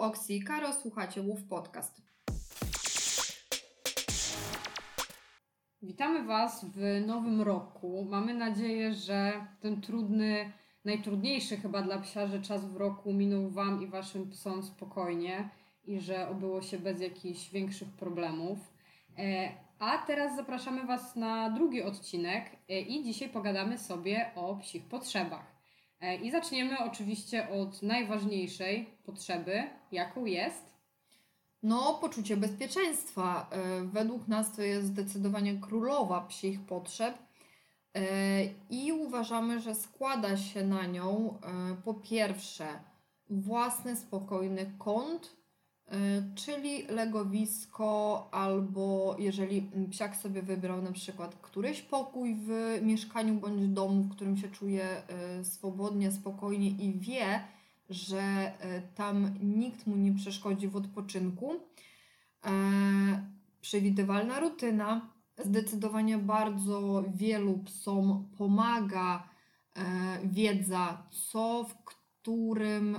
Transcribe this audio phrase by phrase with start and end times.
[0.00, 2.02] Oksi i Karo, słuchacie Łów Podcast.
[5.82, 8.06] Witamy Was w nowym roku.
[8.10, 10.52] Mamy nadzieję, że ten trudny,
[10.84, 15.50] najtrudniejszy chyba dla psiarzy czas w roku minął Wam i Waszym psom spokojnie
[15.84, 18.58] i że obyło się bez jakichś większych problemów.
[19.18, 24.84] E, a teraz zapraszamy Was na drugi odcinek e, i dzisiaj pogadamy sobie o psich
[24.84, 25.59] potrzebach.
[26.00, 29.62] E, I zaczniemy oczywiście od najważniejszej potrzeby,
[29.92, 30.70] jaką jest
[31.62, 33.50] No, poczucie bezpieczeństwa.
[33.50, 37.18] E, Według nas to jest zdecydowanie królowa psich potrzeb
[37.94, 38.02] e,
[38.70, 41.38] i uważamy, że składa się na nią
[41.84, 42.66] po pierwsze
[43.30, 45.36] własny spokojny kąt,
[46.34, 54.02] czyli legowisko, albo jeżeli psiak sobie wybrał na przykład któryś pokój w mieszkaniu bądź domu,
[54.02, 57.44] w którym się czuje e, swobodnie, spokojnie i wie,
[57.90, 61.54] że e, tam nikt mu nie przeszkodzi w odpoczynku.
[63.60, 65.08] Przewidywalna rutyna.
[65.44, 69.28] Zdecydowanie bardzo wielu psom pomaga
[70.24, 72.96] wiedza, co w którym.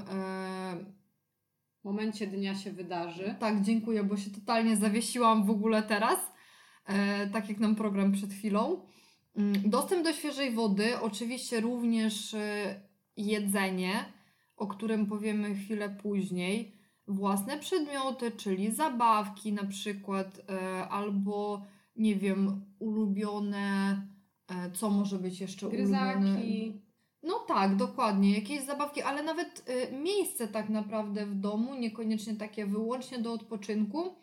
[1.84, 3.36] Momencie dnia się wydarzy.
[3.40, 6.20] tak, dziękuję, bo się totalnie zawiesiłam w ogóle teraz.
[6.86, 8.82] E, tak jak nam program przed chwilą.
[9.36, 12.82] Mm, Dostęp do świeżej wody, oczywiście również e,
[13.18, 14.06] jedzenie,
[14.58, 16.82] o którym powiemy chwilę później.
[17.08, 21.66] Własne przedmioty, czyli zabawki na przykład, e, albo
[21.96, 24.02] nie wiem, ulubione,
[24.48, 26.42] e, co może być jeszcze ulubione?
[27.24, 32.66] No tak, dokładnie, jakieś zabawki, ale nawet y, miejsce tak naprawdę w domu, niekoniecznie takie
[32.66, 34.16] wyłącznie do odpoczynku.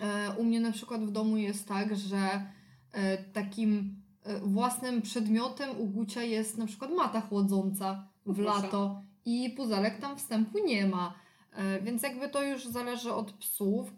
[0.00, 2.46] E, u mnie na przykład w domu jest tak, że
[2.92, 8.62] e, takim e, własnym przedmiotem u Gucia jest na przykład mata chłodząca w proszę.
[8.62, 11.22] lato i puzelek tam wstępu nie ma.
[11.82, 13.92] Więc jakby to już zależy od psów.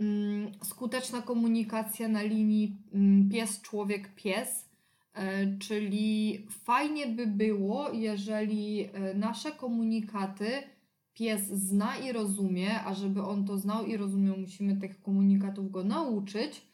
[0.00, 4.46] Mm, skuteczna komunikacja na linii mm, pies-człowiek-pies.
[5.16, 10.48] E, Czyli fajnie by było, jeżeli e, nasze komunikaty
[11.14, 15.84] pies zna i rozumie, a żeby on to znał i rozumiał, musimy tych komunikatów go
[15.84, 16.66] nauczyć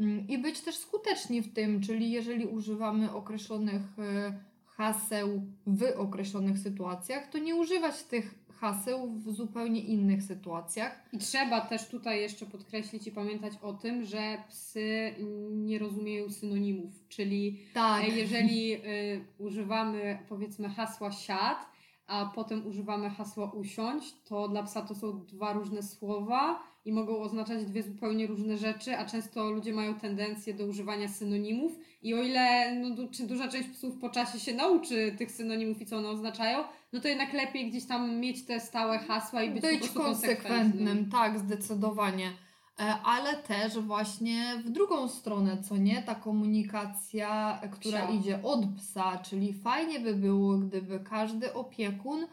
[0.00, 6.58] mm, i być też skuteczni w tym, czyli jeżeli używamy określonych e, haseł w określonych
[6.58, 11.04] sytuacjach, to nie używać tych haseł w zupełnie innych sytuacjach.
[11.12, 15.14] I trzeba też tutaj jeszcze podkreślić i pamiętać o tym, że psy
[15.50, 18.04] nie rozumieją synonimów, czyli Tak.
[18.04, 18.80] E, Jeżeli y,
[19.38, 21.66] używamy powiedzmy hasła siad,
[22.06, 27.18] a potem używamy hasła usiąść, to dla psa to są dwa różne słowa i mogą
[27.18, 31.72] oznaczać dwie zupełnie różne rzeczy, a często ludzie mają tendencję do używania synonimów
[32.02, 35.82] i o ile no, du- czy duża część psów po czasie się nauczy tych synonimów
[35.82, 36.58] i co one oznaczają,
[36.92, 41.38] no to jednak lepiej gdzieś tam mieć te stałe hasła i być, być konsekwentnym, tak,
[41.38, 42.30] zdecydowanie.
[42.80, 48.14] E, Ale też właśnie w drugą stronę, co nie, ta komunikacja, e, która Psia.
[48.14, 52.26] idzie od psa, czyli fajnie by było, gdyby każdy opiekun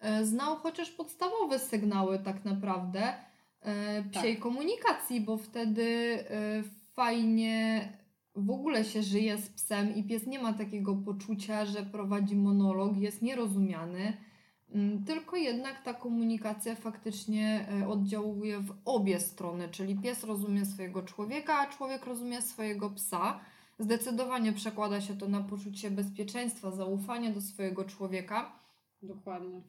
[0.00, 3.14] e, znał chociaż podstawowe sygnały tak naprawdę
[3.62, 5.84] e, psiej komunikacji, bo wtedy
[6.30, 6.62] e,
[6.94, 7.88] fajnie
[8.38, 12.96] w ogóle się żyje z psem i pies nie ma takiego poczucia, że prowadzi monolog,
[12.96, 14.16] jest nierozumiany.
[14.74, 21.02] Mm, Tylko jednak ta komunikacja faktycznie e, oddziałuje w obie strony, czyli pies rozumie swojego
[21.02, 23.40] człowieka, a człowiek rozumie swojego psa.
[23.78, 28.52] Zdecydowanie przekłada się to na poczucie bezpieczeństwa, zaufania do swojego człowieka.
[29.02, 29.60] Dokładnie.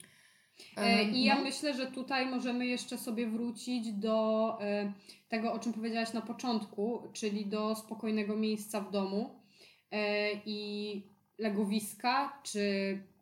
[0.77, 1.41] E, E, I ja no.
[1.43, 4.93] myślę, że tutaj możemy jeszcze sobie wrócić do e,
[5.29, 9.39] tego, o czym powiedziałaś na początku, czyli do spokojnego miejsca w domu
[10.45, 11.01] i
[11.37, 12.63] legowiska, czy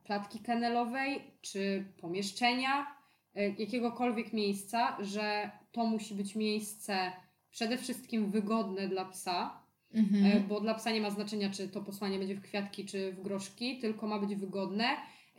[0.03, 2.87] klatki kennelowej, czy pomieszczenia,
[3.35, 7.11] jakiegokolwiek miejsca, że to musi być miejsce
[7.51, 10.47] przede wszystkim wygodne dla psa, Mhm.
[10.47, 13.77] Bo dla psa nie ma znaczenia, czy to posłanie będzie w kwiatki, czy w groszki,
[13.77, 14.83] tylko ma być wygodne.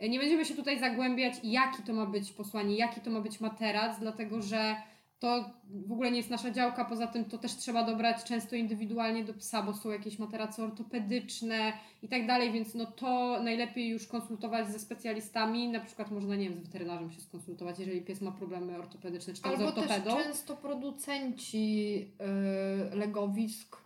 [0.01, 3.99] Nie będziemy się tutaj zagłębiać, jaki to ma być posłanie, jaki to ma być materac,
[3.99, 4.75] dlatego że
[5.19, 5.49] to
[5.87, 9.33] w ogóle nie jest nasza działka, poza tym to też trzeba dobrać często indywidualnie do
[9.33, 14.67] psa, bo są jakieś materace ortopedyczne i tak dalej, więc no to najlepiej już konsultować
[14.67, 18.77] ze specjalistami, na przykład można, nie wiem, z weterynarzem się skonsultować, jeżeli pies ma problemy
[18.77, 20.23] ortopedyczne, czy tam z Albo też ortopedą.
[20.23, 22.05] często producenci
[22.91, 23.77] y, legowisk,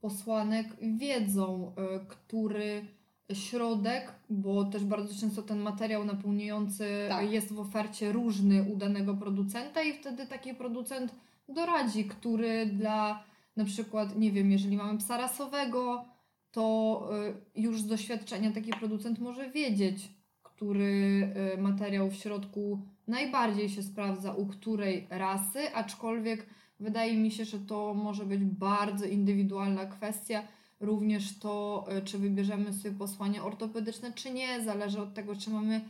[0.00, 1.72] posłanek wiedzą,
[2.02, 2.86] y, który
[3.34, 7.30] środek, bo też bardzo często ten materiał napełniający Tak.
[7.30, 11.14] jest w ofercie różny u danego producenta i wtedy taki producent
[11.48, 13.24] doradzi, który dla
[13.56, 16.04] na przykład, nie wiem, jeżeli mamy psa rasowego,
[16.50, 17.08] to
[17.56, 20.08] y, już z doświadczenia taki producent może wiedzieć,
[20.42, 26.46] który y, materiał w środku najbardziej się sprawdza u której rasy, aczkolwiek
[26.80, 30.42] wydaje mi się, że to może być bardzo indywidualna kwestia.
[30.82, 35.80] Również to, y, czy wybierzemy sobie posłanie ortopedyczne, czy nie, zależy od tego, czy mamy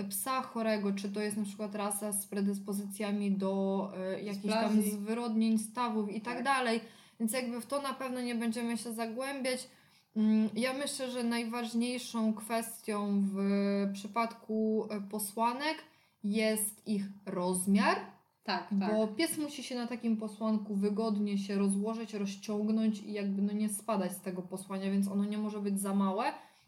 [0.00, 4.82] y, psa chorego, czy to jest na przykład rasa z predyspozycjami do y, jakichś tam
[4.82, 6.44] zwyrodnień stawów i tak Tak.
[6.44, 6.80] dalej.
[7.20, 9.68] Więc jakby w to na pewno nie będziemy się zagłębiać.
[10.16, 13.36] Mm, Ja myślę, że najważniejszą kwestią w
[13.92, 15.76] przypadku e, posłanek
[16.24, 17.96] jest ich rozmiar,
[18.44, 18.94] Tak, tak.
[18.96, 23.68] bo pies musi się na takim posłanku wygodnie się rozłożyć, rozciągnąć i jakby no nie
[23.68, 26.24] spadać z tego posłania, więc ono nie może być za małe.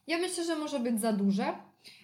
[0.07, 1.55] Ja myślę, że może być za duże.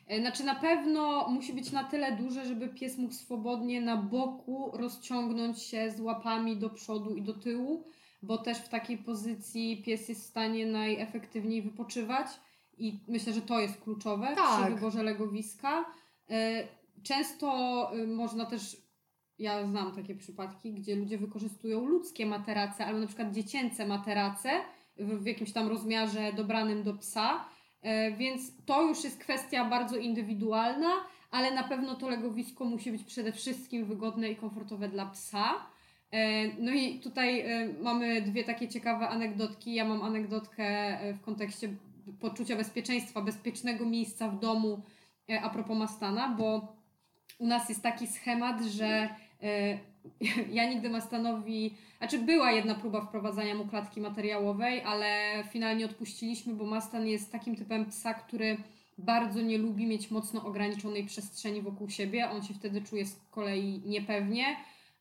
[0.07, 4.71] E, Znaczy na pewno musi być na tyle duże, żeby pies mógł swobodnie na boku
[4.75, 7.85] rozciągnąć się z łapami do przodu i do tyłu,
[8.23, 12.27] bo też w takiej pozycji pies jest w stanie najefektywniej wypoczywać
[12.79, 14.63] i myślę, że to jest kluczowe Tak.
[14.65, 15.85] przy wyborze legowiska.
[16.31, 16.69] E,
[17.03, 17.47] Często
[17.95, 18.77] e, można też,
[19.41, 24.51] ja znam takie przypadki, gdzie ludzie wykorzystują ludzkie materace albo na przykład dziecięce materace
[24.97, 27.45] w, w jakimś tam rozmiarze dobranym do psa,
[27.83, 30.91] E, Więc to już jest kwestia bardzo indywidualna,
[31.31, 35.55] ale na pewno to legowisko musi być przede wszystkim wygodne i komfortowe dla psa.
[36.11, 39.75] E, No i tutaj e, mamy dwie takie ciekawe anegdotki.
[39.75, 41.69] Ja mam anegdotkę w kontekście
[42.21, 44.83] poczucia bezpieczeństwa, bezpiecznego miejsca w domu
[45.43, 46.77] a propos Mastana, bo
[47.39, 49.09] u nas jest taki schemat, że
[49.43, 49.79] e,
[50.59, 55.09] ja nigdy Mastanowi, znaczy była jedna próba wprowadzania mu klatki materiałowej, ale
[55.51, 58.57] finalnie odpuściliśmy, bo Mastan jest takim typem psa, który
[58.99, 62.31] bardzo nie lubi mieć mocno ograniczonej przestrzeni wokół siebie.
[62.31, 64.45] On się wtedy czuje z kolei niepewnie,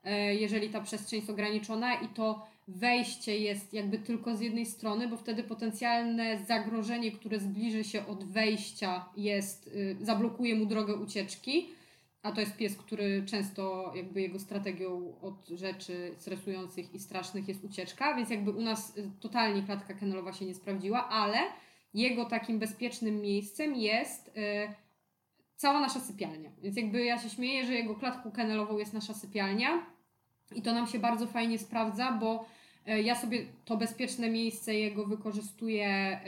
[0.04, 5.08] e, jeżeli ta przestrzeń jest ograniczona i to wejście jest jakby tylko z jednej strony,
[5.08, 11.70] bo wtedy potencjalne zagrożenie, które zbliży się od wejścia jest, y, zablokuje mu drogę ucieczki.
[12.24, 17.64] A to jest pies, który często jakby jego strategią od rzeczy stresujących i strasznych jest
[17.64, 21.38] ucieczka, więc jakby u nas y, totalnie klatka kennelowa się nie sprawdziła, ale
[21.94, 24.32] jego takim bezpiecznym miejscem jest y,
[25.56, 26.50] cała nasza sypialnia.
[26.62, 29.86] Więc jakby ja się śmieję, że jego klatką kennelową jest nasza sypialnia
[30.56, 32.46] i to nam się bardzo fajnie sprawdza, bo
[32.88, 36.20] y, ja sobie to bezpieczne miejsce jego wykorzystuję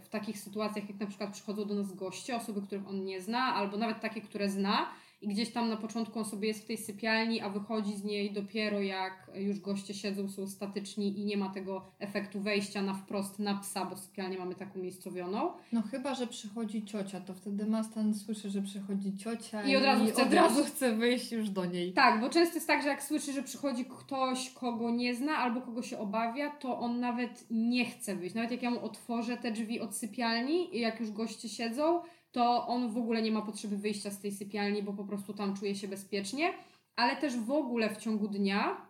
[0.00, 3.54] w takich sytuacjach, jak na przykład przychodzą do nas goście, osoby, których on nie zna,
[3.54, 4.90] albo nawet takie, które zna
[5.22, 8.32] i gdzieś tam na początku on sobie jest w tej sypialni, a wychodzi z niej
[8.32, 13.38] dopiero jak już goście siedzą, są statyczni i nie ma tego efektu wejścia na wprost
[13.38, 15.52] na psa, bo sypialnię mamy taką miejscowioną.
[15.72, 20.04] No chyba, że przychodzi ciocia, to wtedy Mastan słyszy, że przychodzi ciocia I od razu
[20.04, 20.42] chce od wyjść.
[20.42, 21.92] razu chce wyjść już do niej.
[21.92, 25.60] Tak, bo często jest tak, że jak słyszy, że przychodzi ktoś, kogo nie zna albo
[25.60, 28.34] kogo się obawia, to on nawet nie chce wyjść.
[28.34, 32.00] Nawet jak ja mu otworzę te drzwi od sypialni i jak już goście siedzą,
[32.32, 35.56] to on w ogóle nie ma potrzeby wyjścia z tej sypialni, bo po prostu tam
[35.56, 36.52] czuje się bezpiecznie.
[36.96, 38.86] Ale też w ogóle w ciągu dnia,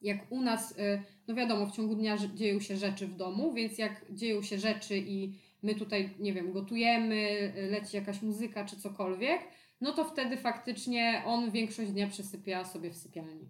[0.00, 3.78] jak u nas, y, no wiadomo, w ciągu dnia dzieją się rzeczy w domu, więc
[3.78, 8.76] jak dzieją się rzeczy i my tutaj, nie wiem, gotujemy, y, leci jakaś muzyka czy
[8.76, 9.40] cokolwiek,
[9.80, 13.48] no to wtedy faktycznie on większość dnia przesypia sobie w sypialni.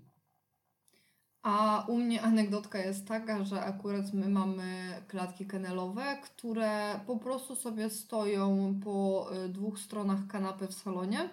[1.49, 7.57] A u mnie anegdotka jest taka, że akurat my mamy klatki kennelowe, które po prostu
[7.57, 11.29] sobie stoją po y, dwóch stronach kanapy w salonie.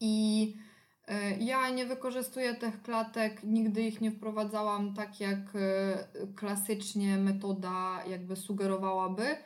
[0.00, 0.56] I
[1.08, 1.12] y,
[1.44, 8.36] ja nie wykorzystuję tych klatek, nigdy ich nie wprowadzałam tak jak y, klasycznie metoda jakby
[8.36, 9.36] sugerowałaby.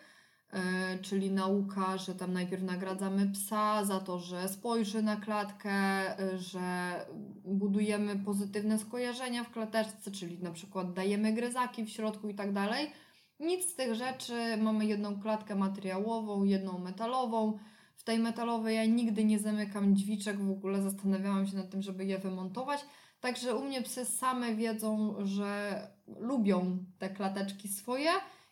[0.52, 6.38] E, czyli nauka, że tam najpierw nagradzamy psa za to, że spojrzy na klatkę, e,
[6.38, 6.61] że
[7.45, 12.90] budujemy pozytywne skojarzenia w klateczce, czyli na przykład dajemy gryzaki w środku i tak dalej.
[13.40, 14.57] Nic z tych rzeczy.
[14.57, 17.59] Mamy jedną klatkę materiałową, jedną metalową.
[17.97, 22.04] W tej metalowej ja nigdy nie zamykam drzwiczek, w ogóle zastanawiałam się nad tym, żeby
[22.04, 22.80] je wymontować.
[23.21, 25.80] Także u mnie psy same wiedzą, że
[26.19, 28.11] lubią te klateczki swoje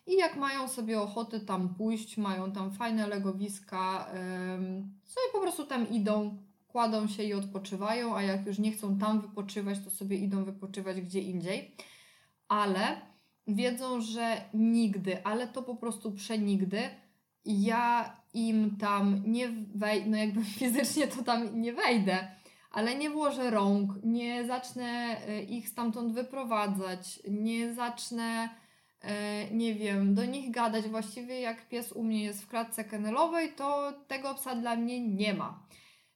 [0.08, 4.10] i jak mają sobie ochotę tam pójść, mają tam fajne legowiska,
[5.04, 6.38] sobie po prostu tam idą,
[6.68, 11.00] kładą się i odpoczywają, a jak już nie chcą tam wypoczywać, to sobie idą wypoczywać
[11.00, 11.74] gdzie indziej.
[12.48, 13.00] Ale
[13.46, 16.80] wiedzą, że nigdy, ale to po prostu przenigdy,
[17.44, 22.28] ja im tam nie wejdę, no jakby fizycznie to tam nie wejdę,
[22.70, 28.48] ale nie włożę rąk, nie zacznę y, ich stamtąd wyprowadzać, nie zacznę
[29.52, 30.88] nie wiem, do nich gadać.
[30.88, 35.34] Właściwie jak pies u mnie jest w klatce kennelowej, to tego psa dla mnie nie
[35.34, 35.66] ma.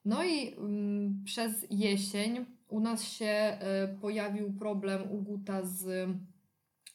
[0.04, 3.58] No i mm, przez jesień u nas się e,
[4.00, 6.08] pojawił problem u Guta z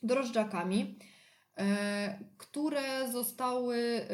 [0.04, 1.00] drożdżakami,
[1.58, 4.08] e, które zostały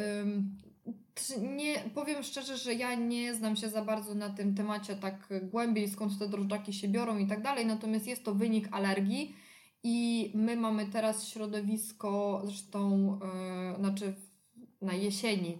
[1.42, 5.90] nie, powiem szczerze, że ja nie znam się za bardzo na tym temacie tak głębiej,
[5.90, 9.36] skąd te drożdżaki się biorą i tak dalej, natomiast jest to wynik alergii
[9.84, 13.20] i my mamy teraz środowisko, zresztą,
[13.72, 14.14] yy, znaczy
[14.82, 15.58] na jesieni,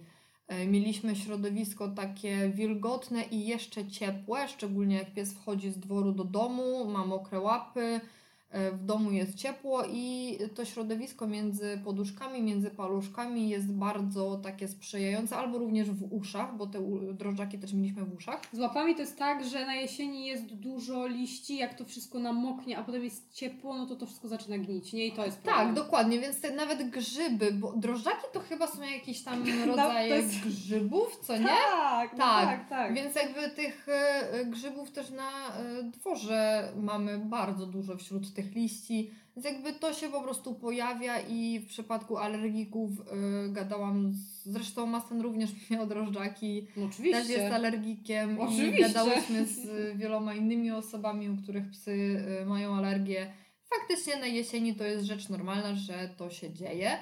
[0.48, 6.24] yy, mieliśmy środowisko takie wilgotne i jeszcze ciepłe, szczególnie jak pies wchodzi z dworu do
[6.24, 8.23] domu, ma mokre łapy, E,
[8.72, 15.36] w domu jest ciepło i to środowisko między poduszkami, między paluszkami jest bardzo takie sprzyjające,
[15.36, 16.78] albo również w uszach, bo te
[17.12, 18.40] drożdżaki też mieliśmy w uszach.
[18.52, 22.78] Z łapami to jest tak, że na jesieni jest dużo liści, jak to wszystko namoknie,
[22.78, 25.06] a potem jest ciepło, no to to wszystko zaczyna gnić, nie?
[25.06, 25.66] I to jest problem.
[25.66, 30.40] Tak, dokładnie, więc te, nawet grzyby, bo drożdżaki to chyba są jakieś tam rodzaje jest...
[30.40, 31.44] grzybów, co nie?
[31.44, 32.94] Tak, no tak, tak, tak.
[32.94, 38.54] Więc jakby tych e, grzybów też na e, dworze mamy bardzo dużo wśród tych tych
[38.54, 44.44] liści, więc jakby to się po prostu pojawia i w przypadku alergików yy, gadałam, z,
[44.44, 47.20] zresztą Masten również miał drożdżaki, no oczywiście.
[47.20, 48.78] też jest alergikiem oczywiście.
[48.78, 49.66] i gadałyśmy z
[50.00, 51.96] wieloma innymi osobami, u których psy
[52.40, 53.32] yy, mają alergię.
[53.78, 56.98] Faktycznie na jesieni to jest rzecz normalna, że to się dzieje.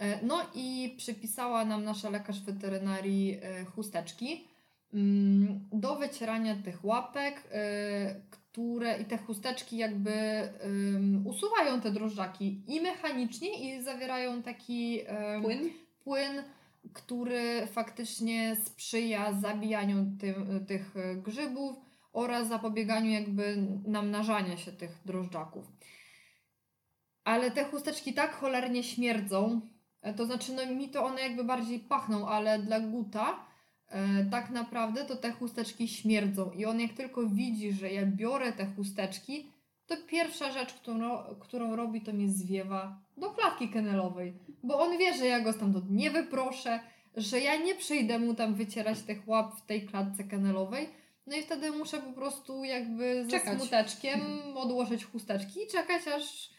[0.00, 4.44] Yy, no i przypisała nam nasza lekarz weterynarii yy, chusteczki
[4.94, 10.12] mm, do wycierania tych łapek, yy, które i te chusteczki jakby
[10.64, 15.00] um, usuwają te drożdżaki i mechanicznie i zawierają taki
[15.32, 15.70] um, płyn?
[16.04, 16.42] płyn,
[16.92, 21.76] który faktycznie sprzyja zabijaniu tym, tych grzybów
[22.12, 25.64] oraz zapobieganiu jakby namnażania się tych drożdżaków.
[27.24, 29.60] Ale te chusteczki tak cholernie śmierdzą,
[30.16, 33.49] to znaczy no mi to one jakby bardziej pachną, ale dla guta E,
[34.30, 38.66] tak naprawdę to te chusteczki śmierdzą i on jak tylko widzi, że ja biorę te
[38.66, 39.50] chusteczki,
[39.86, 45.14] to pierwsza rzecz, którą, którą robi, to mnie zwiewa do klatki kenelowej, bo on wie,
[45.14, 46.80] że ja go stamtąd nie wyproszę,
[47.16, 50.88] że ja nie przyjdę mu tam wycierać tych łap w tej klatce kenelowej,
[51.26, 53.58] no i wtedy muszę po prostu jakby ze czekać.
[53.58, 54.20] smuteczkiem
[54.56, 56.50] odłożyć chusteczki i czekać aż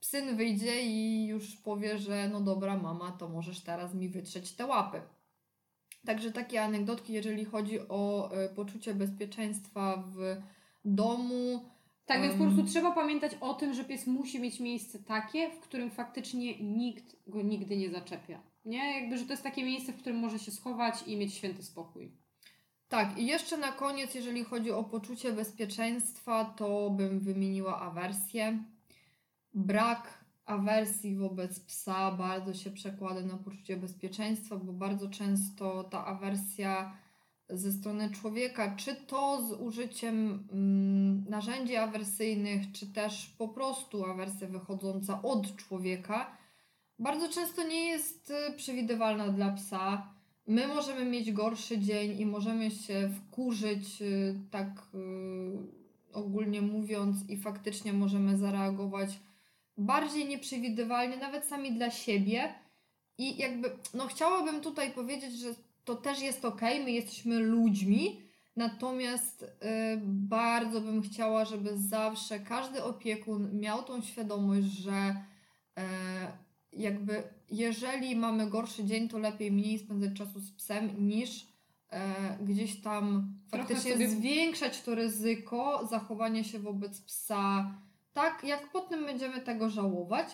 [0.00, 4.66] syn wyjdzie i już powie, że no dobra mama, to możesz teraz mi wytrzeć te
[4.66, 5.00] łapy.
[6.06, 10.36] Także takie anegdotki, jeżeli chodzi o y, poczucie bezpieczeństwa w
[10.84, 11.70] domu.
[12.06, 15.60] Tak, więc po prostu trzeba pamiętać o tym, że pies musi mieć miejsce takie, w
[15.60, 18.40] którym faktycznie nikt go nigdy nie zaczepia.
[18.64, 19.00] Nie?
[19.00, 22.12] Jakby, że to jest takie miejsce, w którym może się schować i mieć święty spokój.
[22.88, 28.58] Tak, i jeszcze na koniec, jeżeli chodzi o poczucie bezpieczeństwa, to bym wymieniła awersję.
[29.54, 36.96] Brak awersji wobec psa bardzo się przekłada na poczucie bezpieczeństwa, bo bardzo często ta awersja
[37.48, 44.48] ze strony człowieka, czy to z użyciem mm, narzędzi awersyjnych, czy też po prostu awersja
[44.48, 46.36] wychodząca od człowieka,
[46.98, 50.14] bardzo często nie jest y, przewidywalna dla psa.
[50.46, 57.36] My możemy mieć gorszy dzień i możemy się wkurzyć, y, tak y, ogólnie mówiąc, i
[57.36, 59.20] faktycznie możemy zareagować
[59.76, 62.54] bardziej nieprzewidywalnie, nawet sami dla siebie.
[63.18, 65.54] I jakby, no chciałabym tutaj powiedzieć, że
[65.84, 68.20] to też jest ok, my jesteśmy ludźmi,
[68.56, 69.46] natomiast y,
[70.04, 75.16] bardzo bym chciała, żeby zawsze każdy opiekun miał tą świadomość, że
[75.78, 75.82] y,
[76.72, 81.44] jakby jeżeli mamy gorszy dzień, to lepiej mniej spędzać czasu z psem niż y,
[82.40, 84.08] gdzieś tam faktycznie sobie...
[84.08, 87.74] zwiększać to ryzyko zachowania się wobec psa
[88.14, 90.28] tak, jak potem będziemy tego żałować.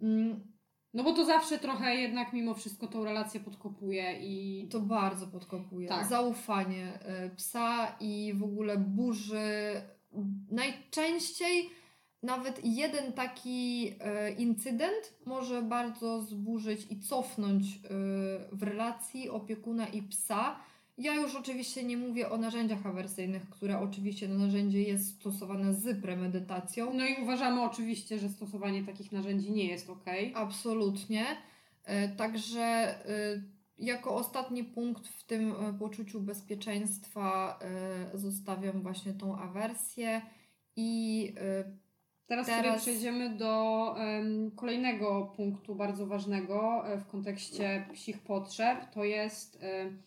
[0.00, 0.52] Mm,
[0.94, 4.68] no bo to zawsze trochę jednak mimo wszystko tą relację podkopuje i...
[4.68, 5.88] To bardzo podkopuje.
[5.88, 6.06] Tak.
[6.06, 9.82] Zaufanie y, psa i w ogóle burzy.
[10.50, 11.70] Najczęściej
[12.22, 17.78] nawet jeden taki y, incydent może bardzo zburzyć i cofnąć y,
[18.52, 20.56] w relacji opiekuna i psa
[20.98, 26.02] ja już oczywiście nie mówię o narzędziach awersyjnych, które oczywiście to narzędzie jest stosowane z
[26.02, 26.94] premedytacją.
[26.94, 30.04] No i uważamy oczywiście, że stosowanie takich narzędzi nie jest ok.
[30.34, 31.24] Absolutnie.
[31.84, 32.94] E, także e,
[33.78, 37.58] jako ostatni punkt w tym e, poczuciu bezpieczeństwa
[38.14, 40.22] zostawiam właśnie tą awersję
[40.76, 41.32] i
[42.26, 42.64] Teraz, teraz...
[42.66, 48.90] sobie przejdziemy do um, kolejnego punktu bardzo ważnego w kontekście psich potrzeb.
[48.90, 50.02] To jest um,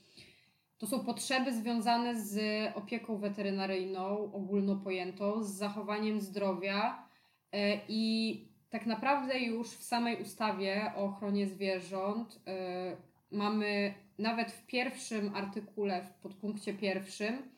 [0.77, 2.39] to są potrzeby związane z
[2.75, 7.07] opieką weterynaryjną, ogólnopojętą, z zachowaniem zdrowia
[7.51, 12.97] e, i tak naprawdę już w samej ustawie o ochronie zwierząt e,
[13.31, 17.49] mamy nawet w pierwszym artykule, w podpunkcie pierwszym,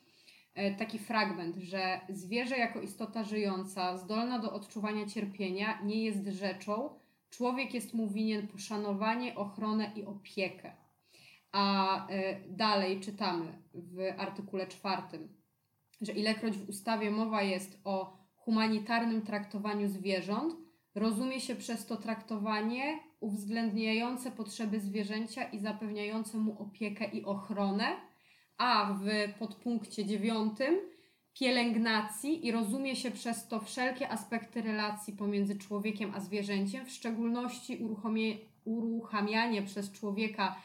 [0.54, 7.00] e, taki fragment, że zwierzę jako istota żyjąca, zdolna do odczuwania cierpienia, nie jest rzeczą.
[7.30, 10.79] Człowiek jest mu winien poszanowanie, ochronę i opiekę.
[11.52, 15.28] A e, dalej czytamy w artykule czwartym,
[16.00, 20.54] że ilekroć w ustawie mowa jest o humanitarnym traktowaniu zwierząt,
[20.94, 27.96] rozumie się przez to traktowanie uwzględniające potrzeby zwierzęcia i zapewniające mu opiekę i ochronę,
[28.58, 30.78] a w podpunkcie dziewiątym
[31.34, 37.78] pielęgnacji i rozumie się przez to wszelkie aspekty relacji pomiędzy człowiekiem a zwierzęciem, w szczególności
[38.64, 40.56] uruchamianie przez człowieka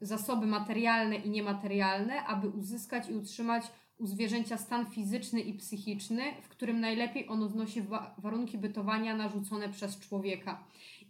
[0.00, 3.64] zasoby materialne i niematerialne, aby uzyskać i utrzymać
[3.98, 9.68] u zwierzęcia stan fizyczny i psychiczny, w którym najlepiej ono znosi wa warunki bytowania narzucone
[9.68, 10.64] przez człowieka.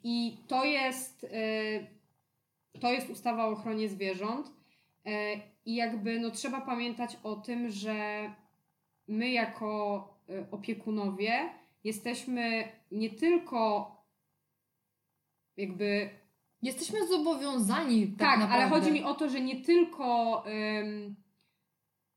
[0.05, 4.53] I to jest, e, to jest ustawa o ochronie zwierząt.
[5.07, 8.31] E, I jakby no, trzeba pamiętać o tym, że
[9.09, 11.51] my jako e, opiekunowie
[11.85, 13.93] jesteśmy nie tylko
[15.57, 16.11] jakby.
[16.63, 18.07] Jesteśmy zobowiązani.
[18.09, 18.65] Tak, tak naprawdę.
[18.65, 20.45] ale chodzi mi o to, że nie tylko.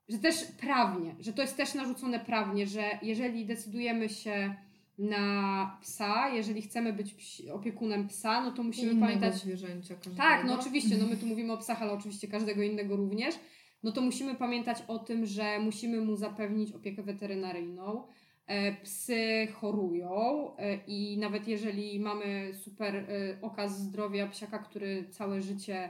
[0.10, 4.56] że też prawnie, że to jest też narzucone prawnie, że jeżeli decydujemy się
[4.98, 9.36] na psa, jeżeli chcemy być psi, opiekunem psa, no to musimy Innego pamiętać.
[9.36, 10.18] zwierzęcia każdego.
[10.18, 13.36] Tak, no oczywiście, no my tu mówimy o psach, ale oczywiście każdego innego również.
[13.84, 18.04] No to musimy pamiętać o tym, że musimy mu zapewnić opiekę weterynaryjną.
[18.48, 20.12] E, Psy chorują
[20.58, 23.06] e, i nawet jeżeli mamy super e,
[23.42, 25.90] okaz zdrowia psiaka, który całe życie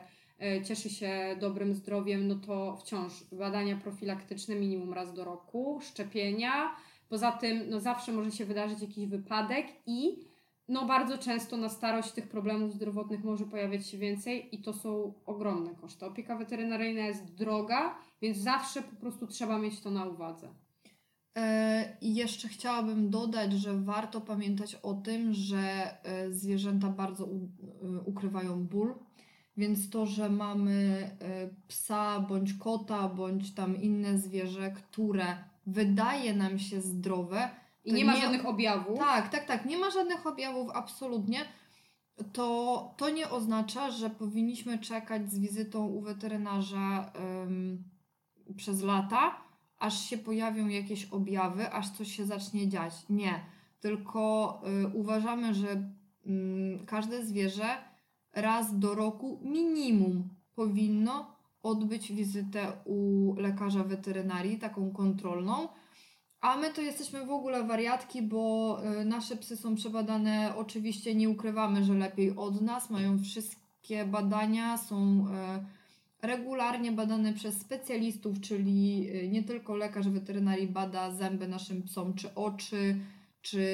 [0.64, 6.76] cieszy się dobrym zdrowiem, no to wciąż badania profilaktyczne minimum raz do roku, szczepienia.
[7.10, 10.26] Poza tym no zawsze może się wydarzyć jakiś wypadek i
[10.68, 15.14] no bardzo często na starość tych problemów zdrowotnych może pojawiać się więcej i to są
[15.26, 16.06] ogromne koszty.
[16.06, 20.54] Opieka weterynaryjna jest droga, więc zawsze po prostu trzeba mieć to na uwadze.
[21.38, 25.60] E, I jeszcze chciałabym dodać, że warto pamiętać o tym, że
[26.06, 27.28] e, zwierzęta bardzo e,
[28.06, 28.96] ukrywają ból,
[29.58, 31.10] więc to, że mamy
[31.68, 37.50] psa bądź kota, bądź tam inne zwierzę, które wydaje nam się zdrowe,
[37.86, 39.00] I nie ma żadnych objawów.
[39.00, 39.66] tak, tak, tak.
[39.66, 41.40] Nie ma żadnych objawów, absolutnie.
[42.34, 47.12] To, to nie oznacza, że powinniśmy czekać z wizytą u weterynarza
[47.44, 47.84] ym,
[48.58, 49.42] przez lata,
[49.82, 52.94] aż się pojawią jakieś objawy, aż coś się zacznie dziać.
[53.10, 53.46] Nie.
[53.80, 57.78] Tylko y, uważamy, że y, każde zwierzę
[58.34, 65.68] raz do roku minimum powinno odbyć wizytę u lekarza weterynarii, taką kontrolną
[66.42, 71.30] a my to jesteśmy w ogóle wariatki, bo y, nasze psy są przebadane, oczywiście nie
[71.30, 75.66] ukrywamy, że lepiej od nas, mają wszystkie badania, są y,
[76.22, 82.36] regularnie badane przez specjalistów, czyli y, nie tylko lekarz weterynarii bada zęby naszym psom, czy
[82.36, 83.00] oczy,
[83.42, 83.66] czy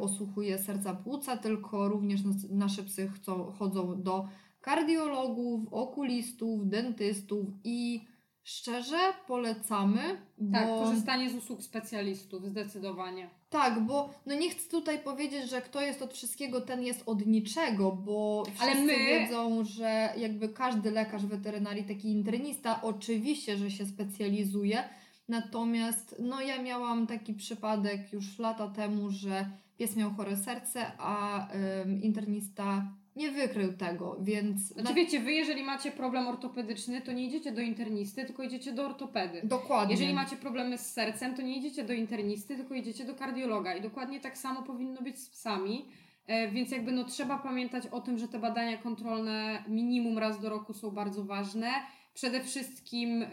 [0.00, 4.28] osłuchuje serca płuca, tylko również nasze psy chcą, chodzą do
[4.60, 8.04] kardiologów, okulistów, dentystów i
[8.44, 10.20] Szczerze polecamy.
[10.52, 10.84] Tak, bo...
[10.84, 13.30] korzystanie z usług specjalistów, zdecydowanie.
[13.50, 17.26] Tak, bo no nie chcę tutaj powiedzieć, że kto jest od wszystkiego, ten jest od
[17.26, 18.96] niczego, bo wszyscy Ale my...
[18.96, 24.88] wiedzą, że jakby każdy lekarz weterynarii, taki internista, oczywiście, że się specjalizuje.
[25.28, 31.48] Natomiast no ja miałam taki przypadek już lata temu, że pies miał chore serce, a
[31.82, 34.60] ym, internista nie wykrył tego, więc...
[34.60, 34.94] Znaczy na...
[34.94, 39.40] wiecie, wy jeżeli macie problem ortopedyczny, to nie idziecie do internisty, tylko idziecie do ortopedy.
[39.44, 39.94] Dokładnie.
[39.94, 43.74] Jeżeli macie problemy z sercem, to nie idziecie do internisty, tylko idziecie do kardiologa.
[43.74, 45.84] I dokładnie tak samo powinno być z psami.
[46.26, 50.48] E, więc jakby no trzeba pamiętać o tym, że te badania kontrolne minimum raz do
[50.48, 51.70] roku są bardzo ważne.
[52.14, 53.24] Przede wszystkim,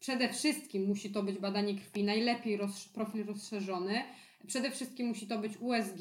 [0.00, 4.02] przede wszystkim musi to być badanie krwi, najlepiej roz, profil rozszerzony.
[4.46, 6.00] Przede wszystkim musi to być USG.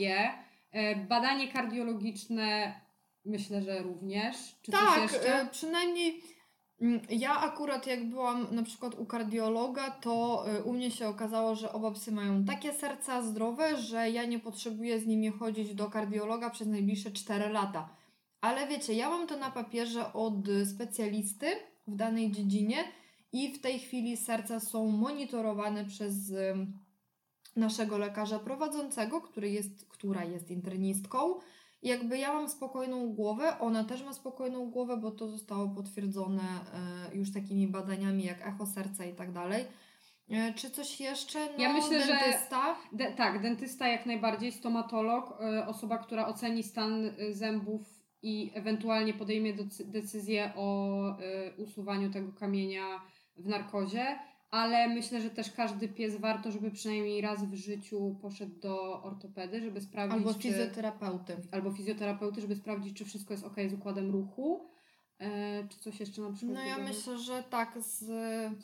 [0.71, 2.73] E, badanie kardiologiczne
[3.29, 4.35] Myślę, że również.
[4.61, 5.41] Czy tak, coś jeszcze?
[5.41, 6.23] E, przynajmniej
[6.81, 11.55] mm, ja akurat jak byłam na przykład u kardiologa, to e, u mnie się okazało,
[11.55, 15.89] że oba psy mają takie serca zdrowe, że ja nie potrzebuję z nimi chodzić do
[15.89, 17.89] kardiologa przez najbliższe 4 lata.
[18.41, 20.35] Ale wiecie, ja mam to na papierze od
[20.75, 21.47] specjalisty
[21.87, 22.83] w danej dziedzinie
[23.31, 26.33] i w tej chwili serca są monitorowane przez
[27.55, 31.35] naszego lekarza prowadzącego, który jest, która jest internistką
[31.81, 36.41] jakby ja mam spokojną głowę, ona też ma spokojną głowę, bo to zostało potwierdzone
[37.11, 39.65] e, już takimi badaniami jak echo serca i tak dalej.
[40.29, 41.45] E, czy coś jeszcze?
[41.45, 42.75] No, ja myślę, dentysta.
[42.91, 42.97] że.
[42.97, 47.81] De, tak, dentysta jak najbardziej, stomatolog, e, osoba, która oceni stan zębów
[48.21, 49.53] i ewentualnie podejmie
[49.85, 50.99] decyzję o
[51.57, 53.01] usuwaniu tego kamienia
[53.37, 54.19] w narkozie
[54.51, 59.61] ale myślę, że też każdy pies warto, żeby przynajmniej raz w życiu poszedł do ortopedy,
[59.61, 60.17] żeby sprawdzić.
[60.17, 61.37] Albo fizjoterapeuty.
[61.41, 64.69] Czy, albo fizjoterapeuty, żeby sprawdzić, czy wszystko jest ok z układem ruchu.
[65.19, 66.57] E, czy coś jeszcze na przykład?
[66.57, 67.99] No ja myślę, że tak z...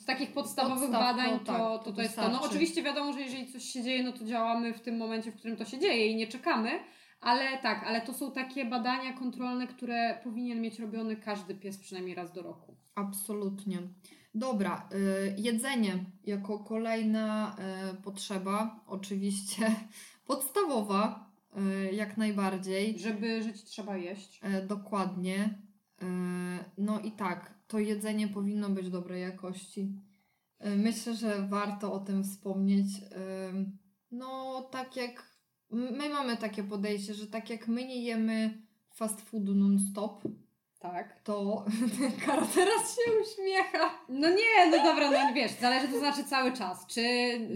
[0.00, 2.28] Z takich podstawowych Podstaw, badań to, tak, to, to to, jest to.
[2.28, 5.36] No oczywiście wiadomo, że jeżeli coś się dzieje, no to działamy w tym momencie, w
[5.36, 6.70] którym to się dzieje i nie czekamy,
[7.20, 12.14] ale tak, ale to są takie badania kontrolne, które powinien mieć robiony każdy pies przynajmniej
[12.14, 12.76] raz do roku.
[12.94, 13.78] Absolutnie.
[14.36, 17.56] Dobra, y, jedzenie jako kolejna
[17.92, 19.76] y, potrzeba, oczywiście
[20.26, 22.98] podstawowa, y, jak najbardziej.
[22.98, 24.40] Żeby żyć trzeba jeść.
[24.68, 25.58] Dokładnie.
[26.78, 29.92] No i tak, to jedzenie powinno być dobrej jakości.
[30.76, 32.86] Myślę, że warto o tym wspomnieć.
[34.10, 35.30] No, tak jak
[35.70, 38.62] my mamy takie podejście, że tak jak my nie jemy
[38.94, 40.22] fast foodu non-stop,
[40.92, 41.20] Tak.
[41.20, 41.64] to
[42.26, 43.90] Kara teraz się uśmiecha.
[44.08, 46.86] No nie, no dobra, no wiesz, zależy to znaczy cały czas.
[46.86, 47.02] Czy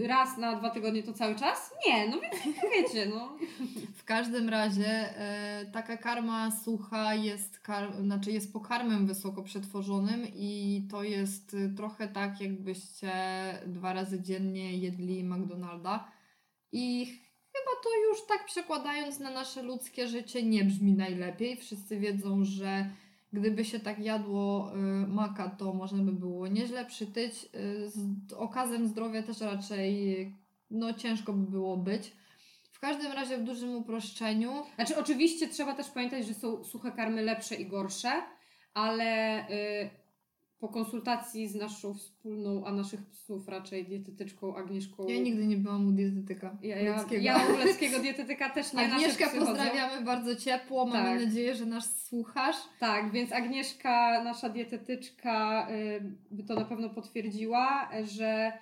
[0.07, 1.71] raz na dwa tygodnie to cały czas?
[1.87, 2.35] Nie, no więc
[2.75, 3.37] wiecie, no.
[3.95, 10.81] W każdym razie e, taka karma sucha jest, kar- znaczy jest pokarmem wysoko przetworzonym i
[10.91, 13.11] to jest e, trochę tak, jakbyście
[13.67, 16.11] dwa razy dziennie jedli McDonalda.
[16.71, 17.05] I
[17.53, 21.57] chyba to już tak przekładając na nasze ludzkie życie nie brzmi najlepiej.
[21.57, 22.85] Wszyscy wiedzą, że
[23.33, 27.33] gdyby się tak jadło y, maka, to można by było nieźle przytyć.
[27.55, 30.35] Y, z okazem zdrowia też raczej
[30.71, 32.13] no, ciężko by było być.
[32.71, 37.21] W każdym razie w dużym uproszczeniu Znaczy oczywiście trzeba też pamiętać, że są suche karmy
[37.21, 38.11] lepsze i gorsze,
[38.73, 39.89] ale y,
[40.61, 45.07] po konsultacji z naszą wspólną, a naszych psów raczej dietetyczką Agnieszką.
[45.07, 49.27] ja nigdy nie byłam u dietetyka ja, ja, ja u leckiego dietetyka też nie Agnieszka
[49.27, 49.51] psy chodzą.
[49.51, 50.85] pozdrawiamy bardzo ciepło.
[50.85, 51.27] Mamy Tak.
[51.27, 52.55] nadzieję, że nas słuchasz.
[52.79, 58.53] Tak, więc Agnieszka, nasza dietetyczka, y, by to na pewno potwierdziła, że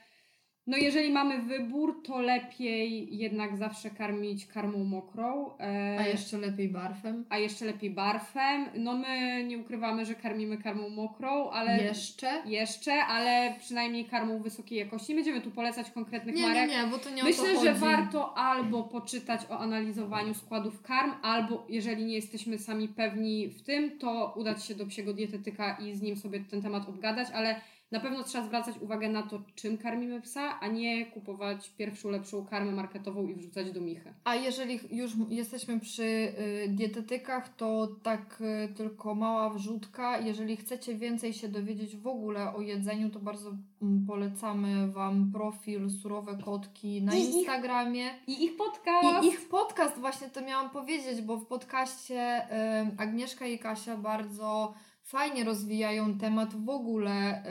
[0.70, 5.58] no jeżeli mamy wybór, to lepiej jednak zawsze karmić karmą mokrą.
[5.60, 7.26] e, A jeszcze lepiej barfem.
[7.30, 8.66] a jeszcze lepiej barfem.
[8.78, 12.42] No my nie ukrywamy, że karmimy karmą mokrą, ale Jeszcze?
[12.46, 15.12] jeszcze, ale przynajmniej karmą wysokiej jakości.
[15.12, 16.70] Nie będziemy tu polecać konkretnych Nie, nie, marek.
[16.70, 21.12] nie, bo to nie o Myślę, to że warto albo poczytać o analizowaniu składów karm,
[21.22, 25.96] albo jeżeli nie jesteśmy sami pewni w tym, to udać się do psiego dietetyka i
[25.96, 29.78] z nim sobie ten temat obgadać, ale na pewno trzeba zwracać uwagę na to, czym
[29.78, 34.14] karmimy psa, a nie kupować pierwszą, lepszą karmę marketową i wrzucać do michy.
[34.24, 40.20] A jeżeli już jesteśmy przy y, dietetykach, to tak y, tylko mała wrzutka.
[40.20, 43.50] Jeżeli chcecie więcej się dowiedzieć w ogóle o jedzeniu, to bardzo
[43.82, 48.10] mm, polecamy Wam profil Surowe Kotki na I ich- Instagramie.
[48.28, 49.24] I ich podcast!
[49.24, 54.74] I ich podcast, właśnie to miałam powiedzieć, bo w podcaście y, Agnieszka i Kasia bardzo
[55.10, 57.44] fajnie rozwijają temat w ogóle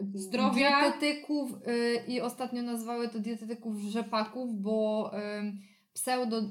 [0.00, 0.82] y, Zdrowia.
[0.82, 6.42] dietetyków y, i ostatnio nazwały to dietetyków rzepaków, bo y, pseudo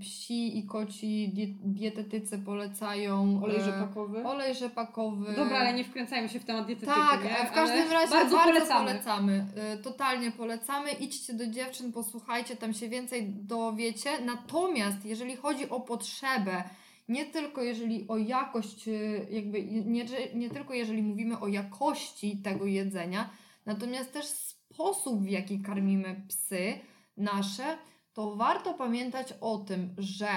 [0.00, 4.24] psi i koci die, dietetycy polecają Olej e, rzepakowy.
[4.24, 5.34] olej rzepakowy.
[5.36, 7.46] Dobra, ale nie wkręcajmy się w temat dietetyki, Tak, nie?
[7.46, 8.86] w każdym Ale razie bardzo, bardzo, polecamy.
[8.90, 9.46] polecamy.
[9.74, 10.90] Y, Totalnie polecamy.
[10.92, 14.10] Idźcie do dziewczyn, posłuchajcie, tam się więcej dowiecie.
[14.24, 16.64] Natomiast jeżeli chodzi o potrzebę,
[17.08, 22.66] nie tylko jeżeli o jakość, y, jakby nie, nie tylko jeżeli mówimy o jakości tego
[22.66, 23.30] jedzenia,
[23.66, 26.78] natomiast też sposób, w jaki karmimy psy
[27.16, 27.78] nasze,
[28.12, 30.28] to warto pamiętać o tym, że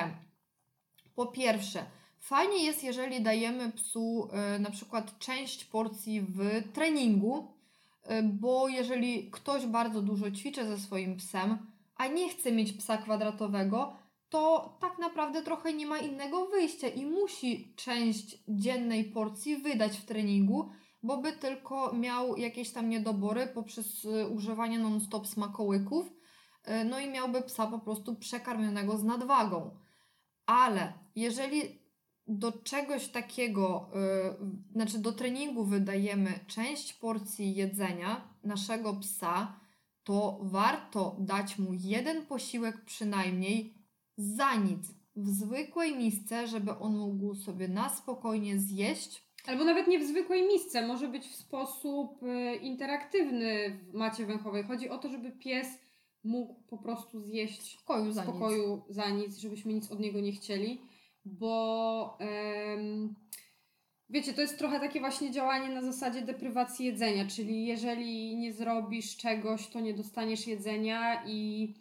[1.15, 1.85] po pierwsze,
[2.19, 6.39] fajnie jest, jeżeli dajemy psu y, na przykład część porcji w
[6.73, 7.47] treningu,
[8.11, 11.57] y, bo jeżeli ktoś bardzo dużo ćwiczy ze swoim psem,
[11.95, 14.04] a nie chce mieć psa kwadratowego,
[14.35, 20.05] to tak naprawdę trochę nie ma innego wyjścia i musi część dziennej porcji wydać w
[20.05, 20.69] treningu,
[21.03, 27.09] bo by tylko miał jakieś tam niedobory poprzez y, używanie non-stop smakołyków, y, no i
[27.09, 29.77] miałby psa po prostu przekarmionego z nadwagą.
[30.45, 31.61] Ale jeżeli
[32.27, 33.89] do czegoś takiego,
[34.71, 39.59] y, znaczy do treningu wydajemy część porcji jedzenia naszego psa,
[40.03, 43.84] to warto dać mu jeden posiłek przynajmniej
[44.17, 49.25] za nic w zwykłej misce, żeby on mógł sobie na spokojnie zjeść.
[49.47, 54.63] Albo nawet nie w zwykłej misce, może być w sposób y, interaktywny w macie węchowej.
[54.63, 55.67] Chodzi o to, żeby pies
[56.23, 58.29] mógł po prostu zjeść W pokoju w za nic.
[58.29, 60.81] spokoju za nic, żebyśmy nic od niego nie chcieli,
[61.25, 63.15] bo em,
[64.09, 69.17] wiecie, to jest trochę takie właśnie działanie na zasadzie deprywacji jedzenia, czyli jeżeli nie zrobisz
[69.17, 71.73] czegoś, to nie dostaniesz jedzenia i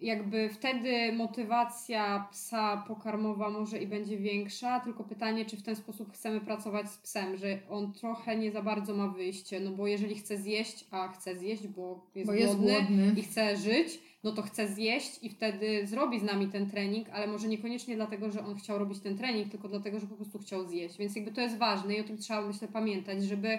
[0.00, 6.12] jakby wtedy motywacja psa pokarmowa może i będzie większa, tylko pytanie, czy w ten sposób
[6.12, 10.14] chcemy pracować z psem, że on trochę nie za bardzo ma wyjście, no bo jeżeli
[10.14, 13.12] chce zjeść, a chce zjeść, bo jest, Bo jest głodny, głodny.
[13.20, 17.26] i chce żyć, no to chce zjeść i wtedy zrobi z nami ten trening, ale
[17.26, 20.68] może niekoniecznie dlatego, że on chciał robić ten trening, tylko dlatego, że po prostu chciał
[20.68, 20.98] zjeść.
[20.98, 23.58] Więc jakby to jest ważne i o tym trzeba myślę pamiętać, żeby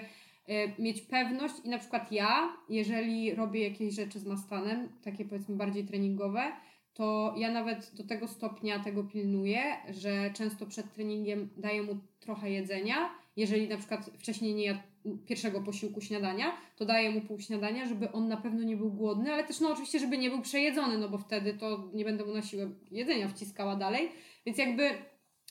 [0.78, 5.84] mieć pewność i na przykład ja, jeżeli robię jakieś rzeczy z Mastanem, takie powiedzmy bardziej
[5.84, 6.52] treningowe,
[6.94, 12.50] to ja nawet do tego stopnia tego pilnuję, że często przed treningiem daję mu trochę
[12.50, 13.10] jedzenia.
[13.36, 14.80] Jeżeli na przykład wcześniej nie jadł
[15.26, 19.32] pierwszego posiłku śniadania, to daję mu pół śniadania, żeby on na pewno nie był głodny,
[19.32, 22.34] ale też no oczywiście, żeby nie był przejedzony, no bo wtedy to nie będę mu
[22.34, 24.08] na siłę jedzenia wciskała dalej.
[24.46, 24.90] Więc jakby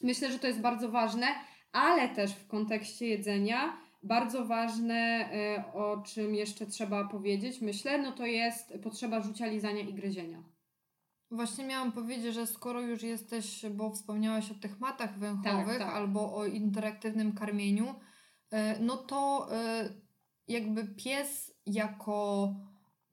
[0.04, 1.28] myślę, że to jest bardzo ważne,
[1.72, 8.12] ale też w kontekście jedzenia bardzo ważne, y, o czym jeszcze trzeba powiedzieć, myślę, no
[8.12, 10.44] to jest potrzeba rzucia, lizania i gryzienia.
[11.32, 15.94] Właśnie miałam powiedzieć, że skoro już jesteś, bo wspomniałaś o tych matach węchowych tak.
[15.94, 17.96] albo o interaktywnym karmieniu,
[18.52, 19.90] e, no to e,
[20.48, 22.54] jakby pies jako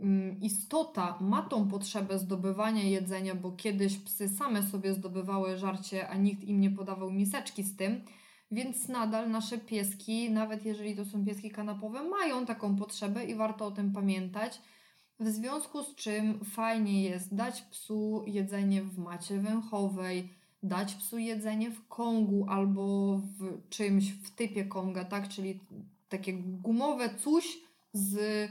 [0.01, 6.17] mm, istota ma tą potrzebę zdobywania jedzenia, bo kiedyś psy same sobie zdobywały żarcie, a
[6.17, 8.05] nikt im nie podawał miseczki z tym.
[8.53, 13.67] Więc nadal nasze pieski, nawet jeżeli to są pieski kanapowe, mają taką potrzebę i warto
[13.67, 14.61] o tym pamiętać.
[15.21, 20.29] W związku z czym fajnie jest dać psu jedzenie w macie węchowej,
[20.63, 25.29] dać psu jedzenie w kongu albo w czymś w typie konga, tak?
[25.29, 25.61] Czyli
[26.09, 27.59] takie gumowe coś
[27.93, 28.49] z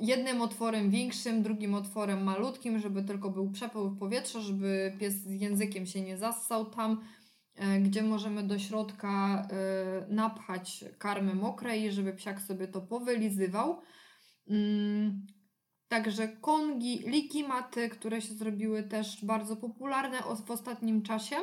[0.00, 5.86] jednym otworem większym, drugim otworem malutkim, żeby tylko był przepływ powietrza, żeby pies z językiem
[5.86, 7.00] się nie zassał tam,
[7.82, 13.80] gdzie możemy do środka e, napchać karmy mokrej, żeby psiak sobie to powylizywał.
[14.48, 15.26] Mm,
[15.92, 21.36] Także kongi, likimaty, które się zrobiły też bardzo popularne w ostatnim czasie.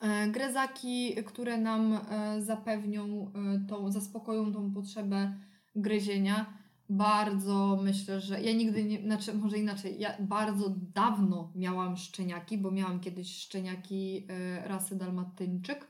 [0.00, 5.34] E, Grezaki, które nam e, zapewnią e, tą, zaspokoją tą potrzebę
[5.74, 6.59] gryzienia.
[6.92, 12.70] Bardzo myślę, że ja nigdy nie, znaczy może inaczej, ja bardzo dawno miałam szczeniaki, bo
[12.70, 15.86] miałam kiedyś szczeniaki e, rasy dalmatyńczyk.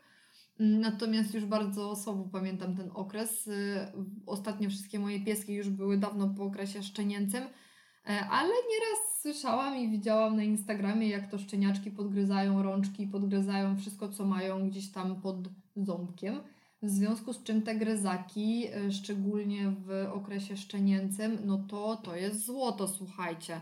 [0.59, 3.47] Natomiast już bardzo słabo pamiętam ten okres.
[3.47, 3.93] Y,
[4.27, 9.91] Ostatnio wszystkie moje pieski już były dawno po okresie szczenięcym, e, ale nieraz słyszałam i
[9.91, 15.37] widziałam na Instagramie, jak to szczeniaczki podgryzają rączki, podgryzają wszystko, co mają gdzieś tam pod
[15.77, 16.41] ząbkiem.
[16.83, 22.45] W związku z czym te gryzaki, e, szczególnie w okresie szczenięcym, no to to jest
[22.47, 23.61] złoto, słuchajcie.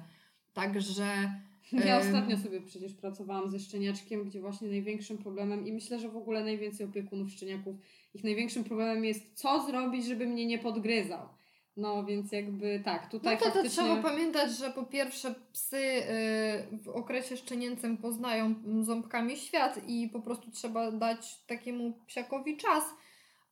[0.54, 1.32] Także
[1.86, 6.16] Ja ostatnio sobie przecież pracowałam ze szczeniaczkiem, gdzie właśnie największym problemem i myślę, że w
[6.16, 7.76] ogóle najwięcej opiekunów szczeniaków,
[8.14, 11.28] ich największym problemem jest co zrobić, żeby mnie nie podgryzał.
[11.76, 13.70] No więc jakby tak, No tutaj to, to faktycznie...
[13.70, 20.20] trzeba pamiętać, że po pierwsze psy y, w okresie szczenięcym poznają ząbkami świat i po
[20.20, 22.84] prostu trzeba dać takiemu psiakowi czas.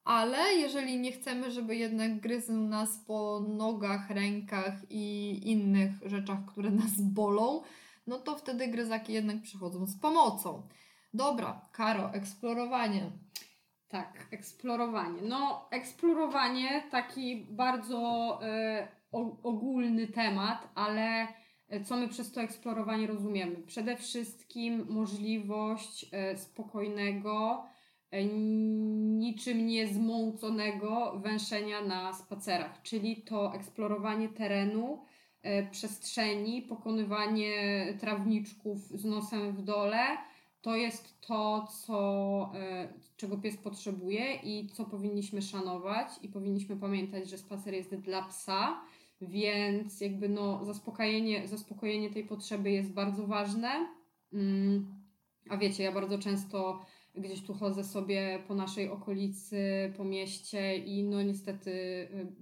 [0.06, 6.70] Ale jeżeli nie chcemy, żeby jednak gryzł nas po nogach, rękach i innych rzeczach, które
[6.82, 7.62] nas bolą,
[8.06, 10.68] no to wtedy gryzaki jednak przychodzą z pomocą.
[11.14, 13.10] Dobra, Karo, eksplorowanie.
[13.88, 15.22] Tak, eksplorowanie.
[15.22, 17.98] No, eksplorowanie taki bardzo
[19.12, 21.28] o, ogólny temat, ale
[21.68, 23.56] e, co my przez to eksplorowanie rozumiemy?
[23.56, 27.64] Przede wszystkim możliwość e, spokojnego,
[29.18, 35.04] niczym niezmąconego węszenia na spacerach, czyli to eksplorowanie terenu,
[35.42, 37.52] e, przestrzeni, pokonywanie
[38.00, 40.18] trawniczków z nosem w dole,
[40.62, 47.30] to jest to, co, e, czego pies potrzebuje i co powinniśmy szanować i powinniśmy pamiętać,
[47.30, 48.80] że spacer jest dla psa,
[49.20, 53.88] więc jakby no zaspokojenie, zaspokojenie tej potrzeby jest bardzo ważne.
[54.32, 54.94] Mm,
[55.50, 61.04] A wiecie, ja bardzo często gdzieś tu chodzę sobie po naszej okolicy, po mieście i
[61.04, 62.32] no niestety y,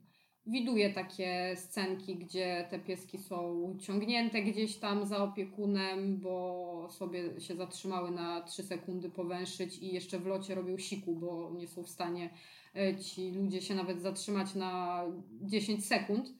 [0.46, 7.56] widuję takie scenki, gdzie te pieski są ciągnięte gdzieś tam za opiekunem, bo sobie się
[7.56, 11.90] zatrzymały na 3 sekundy powęszyć i jeszcze w locie robią siku, bo nie są w
[11.90, 12.30] stanie
[12.76, 15.04] e, ci ludzie się nawet zatrzymać na
[15.42, 16.34] 10 sekund.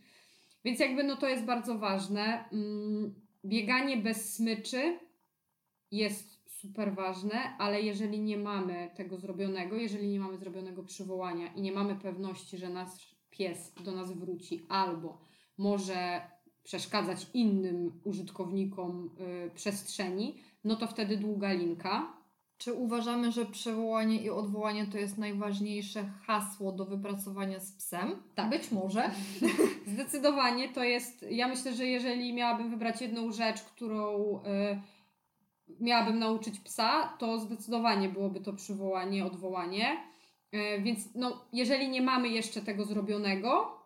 [0.65, 2.45] Więc jakby no to jest bardzo ważne.
[2.53, 4.99] Mm, Bieganie bez smyczy
[5.91, 6.34] jest
[6.65, 11.73] super ważne, ale jeżeli nie mamy tego zrobionego, jeżeli nie mamy zrobionego przywołania i nie
[11.73, 15.19] mamy pewności, że nasz pies do nas wróci albo
[15.59, 16.21] może
[16.63, 19.11] przeszkadzać innym użytkownikom
[19.47, 22.25] y, przestrzeni, no to wtedy długa linka.
[22.59, 28.23] Czy uważamy, że przywołanie i odwołanie to jest najważniejsze hasło do wypracowania z psem?
[28.35, 28.51] Tak.
[28.51, 29.11] Być może.
[29.95, 31.27] Zdecydowanie to jest.
[31.31, 34.41] Ja myślę, że jeżeli miałabym wybrać jedną rzecz, którą y,
[35.85, 39.97] miałabym nauczyć psa, to zdecydowanie byłoby to przywołanie, odwołanie.
[40.55, 43.79] Y, więc no, jeżeli nie mamy jeszcze tego zrobionego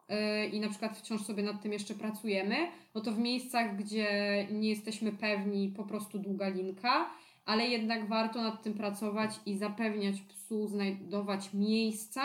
[0.44, 2.56] y, i na przykład wciąż sobie nad tym jeszcze pracujemy,
[2.94, 4.06] no to w miejscach, gdzie
[4.50, 7.10] nie jesteśmy pewni, po prostu długa linka
[7.48, 12.22] ale jednak warto nad tym pracować i zapewniać psu, znajdować miejsca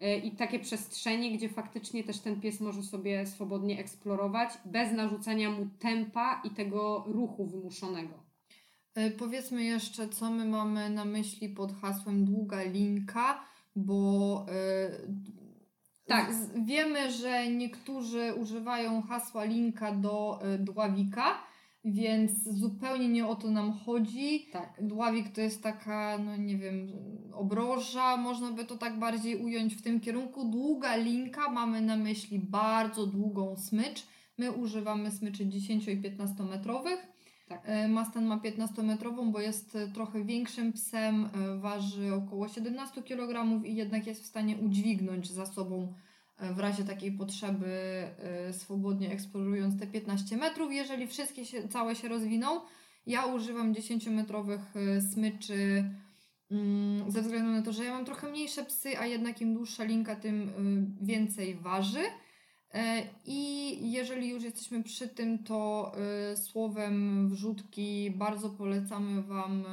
[0.00, 5.50] e, i takie przestrzenie, gdzie faktycznie też ten pies może sobie swobodnie eksplorować, bez narzucania
[5.50, 8.29] mu tempa i tego ruchu wymuszonego.
[8.94, 13.44] E, powiedzmy jeszcze, co my mamy na myśli pod hasłem długa linka,
[13.76, 15.14] bo yy,
[16.04, 16.34] tak.
[16.34, 21.50] Z, wiemy, że niektórzy używają hasła linka do yy, dławika
[21.84, 24.46] więc zupełnie nie o to nam chodzi.
[24.52, 24.80] Tak.
[24.82, 26.88] Dławik to jest taka, no nie wiem,
[27.32, 30.48] obroża, można by to tak bardziej ująć w tym kierunku.
[30.48, 34.06] Długa linka, mamy na myśli bardzo długą smycz.
[34.38, 37.06] My używamy smyczy 10 i 15 metrowych.
[37.50, 37.62] Tak.
[37.64, 43.02] E, Mastan ma 15 metrową, bo jest e, trochę większym psem, e, waży około 17
[43.02, 45.92] kg i jednak jest w stanie udźwignąć za sobą
[46.56, 48.04] w razie takiej potrzeby
[48.52, 50.72] swobodnie eksplorując te 15 metrów.
[50.72, 52.60] Jeżeli wszystkie się, całe się rozwiną,
[53.06, 55.84] ja używam 10-metrowych y, smyczy
[56.50, 59.84] mm, ze względu na to, że ja mam trochę mniejsze psy, a jednak im dłuższa
[59.84, 60.50] linka, tym
[61.00, 62.02] więcej waży.
[62.74, 65.92] E, I jeżeli już jesteśmy przy tym, to
[66.36, 69.64] słowem wrzutki bardzo polecamy Wam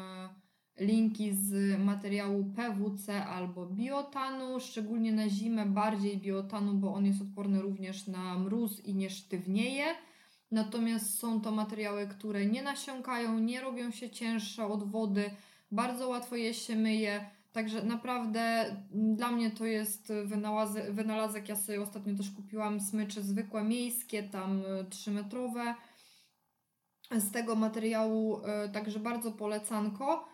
[0.79, 7.61] linki z materiału PWC albo biotanu, szczególnie na zimę bardziej biotanu, bo on jest odporny
[7.61, 9.85] również na mróz i nie sztywnieje.
[10.51, 15.29] Natomiast są to materiały, które nie nasiąkają, nie robią się cięższe od wody,
[15.71, 17.29] bardzo łatwo je się myje.
[17.57, 20.13] Także naprawdę dla mnie to jest
[20.89, 21.49] wynalazek.
[21.49, 25.73] Ja sobie ostatnio też kupiłam smycze zwykłe miejskie, tam 3-metrowe
[27.11, 30.27] z tego materiału, e, także bardzo polecanko.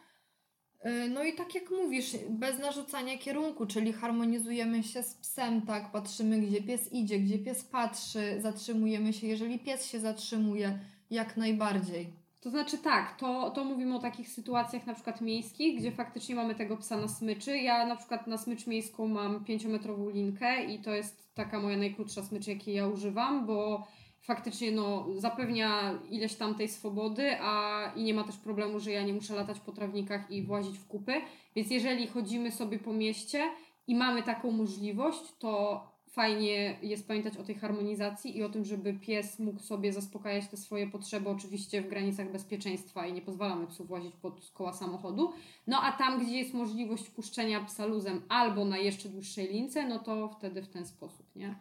[0.79, 5.91] E, no i tak jak mówisz, bez narzucania kierunku, czyli harmonizujemy się z psem, tak,
[5.91, 12.22] patrzymy gdzie pies idzie, gdzie pies patrzy, zatrzymujemy się, jeżeli pies się zatrzymuje, jak najbardziej.
[12.43, 16.55] To znaczy tak, to, to mówimy o takich sytuacjach na przykład miejskich, gdzie faktycznie mamy
[16.55, 17.57] tego psa na smyczy.
[17.57, 22.23] Ja na przykład na smycz miejską mam pięciometrową linkę i to jest taka moja najkrótsza
[22.23, 23.87] smycz, jakiej ja używam, bo
[24.21, 29.03] faktycznie no, zapewnia ileś tam tej swobody, a i nie ma też problemu, że ja
[29.03, 31.13] nie muszę latać po trawnikach i włazić w kupy.
[31.55, 33.49] Więc jeżeli chodzimy sobie po mieście
[33.87, 38.93] i mamy taką możliwość, to fajnie jest pamiętać o tej harmonizacji i o tym, żeby
[38.93, 43.85] pies mógł sobie zaspokajać te swoje potrzeby, oczywiście w granicach bezpieczeństwa i nie pozwalamy psu
[43.85, 45.33] włazić pod koła samochodu.
[45.67, 49.99] No a tam, gdzie jest możliwość puszczenia psa luzem albo na jeszcze dłuższej lince, no
[49.99, 51.55] to wtedy w ten sposób, nie?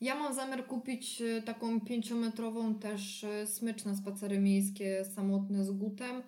[0.00, 5.70] Ja mam zamiar kupić e, taką pięciometrową też e, smycz na spacery miejskie samotne z
[5.70, 6.22] gutem.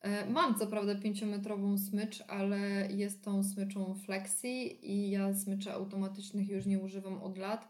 [0.00, 2.58] E, mam co prawda pięciometrową smycz, ale
[2.90, 7.68] jest tą smyczą flexi i ja smyczy automatycznych już nie używam od lat.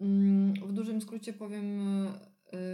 [0.00, 2.08] Mm, w dużym skrócie powiem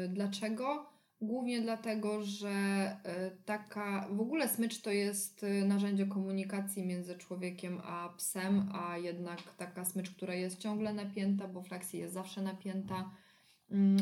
[0.08, 0.92] dlaczego.
[1.22, 7.80] Głównie dlatego, że e, taka, w ogóle smycz to jest e, narzędzie komunikacji między człowiekiem
[7.84, 13.10] a psem, a jednak taka smycz, która jest ciągle napięta, bo flexi jest zawsze napięta,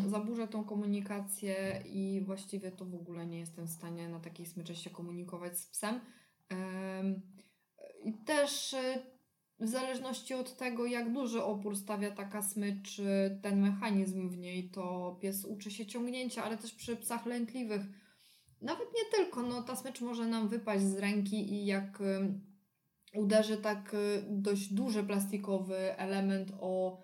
[0.09, 4.76] zaburza tą komunikację i właściwie to w ogóle nie jestem w stanie na takiej smyczy
[4.76, 6.00] się komunikować z psem.
[8.04, 9.02] I też e,
[9.61, 13.00] w zależności od tego, jak duży opór stawia taka smycz,
[13.42, 17.83] ten mechanizm w niej, to pies uczy się ciągnięcia, ale też przy psach lękliwych.
[18.62, 22.02] Nawet nie tylko, no ta smycz może nam wypaść z ręki i jak
[23.14, 27.02] uderzy tak y, dość duży plastikowy element o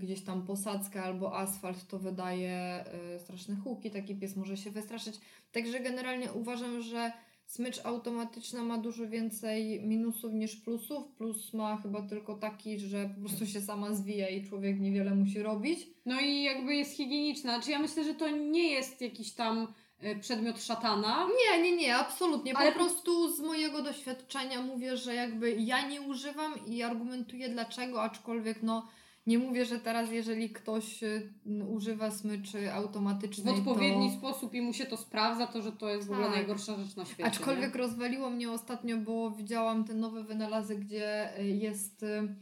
[0.00, 5.20] gdzieś tam posadzkę albo asfalt, to wydaje e, straszne huki, taki pies może się wystraszyć.
[5.52, 7.12] Także generalnie uważam, że
[7.46, 11.08] Smycz automatyczna ma dużo więcej minusów niż plusów.
[11.08, 15.42] Plus ma chyba tylko taki, że po prostu się sama zwija i człowiek niewiele musi
[15.42, 15.86] robić.
[16.06, 17.54] No i jakby jest higieniczna.
[17.54, 21.26] Znaczy ja myślę, że to nie jest jakiś tam e, przedmiot szatana.
[21.26, 22.52] Nie, nie, nie, absolutnie.
[22.52, 28.02] Po Ale prostu z mojego doświadczenia mówię, że jakby ja nie używam i argumentuję dlaczego,
[28.02, 28.86] aczkolwiek no
[29.26, 31.32] nie mówię, że teraz jeżeli ktoś y,
[31.68, 34.16] używa smyczy automatycznej W odpowiedni to...
[34.18, 36.08] sposób i mu się to sprawdza, to że to jest tak.
[36.08, 36.36] w ogóle tak.
[36.36, 37.24] najgorsza rzecz na świecie.
[37.24, 37.78] Aczkolwiek nie?
[37.80, 42.34] rozwaliło mnie ostatnio, bo widziałam ten nowy wynalazek, gdzie y, jest y,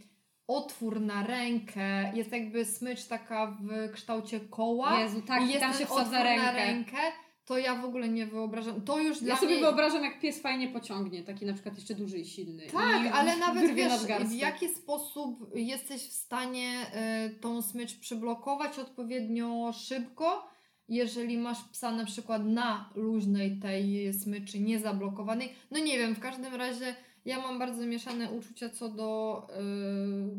[0.47, 5.01] otwór na rękę, jest jakby smycz taka w kształcie koła.
[5.01, 6.53] Jezu, tak, i jest tam się wsadza rękę.
[6.53, 6.99] rękę
[7.45, 8.81] to ja w ogóle nie wyobrażam.
[8.81, 9.61] To już Ja dla sobie mnie...
[9.61, 12.67] wyobrażam, jak pies fajnie pociągnie, taki na przykład jeszcze duży i silny.
[12.73, 13.93] Tak, I ale nawet wiesz,
[14.27, 16.87] w jaki sposób jesteś w stanie
[17.27, 20.49] y, tą smycz przyblokować odpowiednio szybko,
[20.89, 25.53] jeżeli masz psa na przykład na luźnej tej smyczy, niezablokowanej.
[25.71, 29.43] No nie wiem, w każdym razie ja mam bardzo mieszane uczucia co do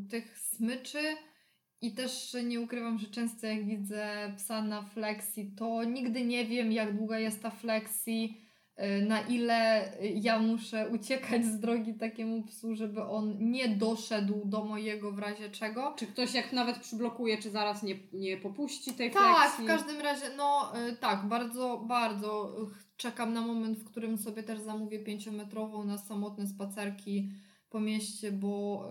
[0.05, 0.99] y, tych smyczy
[1.81, 6.71] i też nie ukrywam, że często jak widzę psa na flexi, to nigdy nie wiem
[6.71, 8.37] jak długa jest ta flexi,
[9.01, 14.65] y, na ile ja muszę uciekać z drogi takiemu psu, żeby on nie doszedł do
[14.65, 15.93] mojego w razie czego.
[15.97, 19.63] Czy ktoś jak nawet przyblokuje, czy zaraz nie, nie popuści tej Tak, flexi?
[19.63, 22.55] w każdym razie, no y, tak, bardzo, bardzo
[22.97, 27.29] czekam na moment, w którym sobie też zamówię pięciometrową na samotne spacerki
[27.75, 28.89] po mieście, bo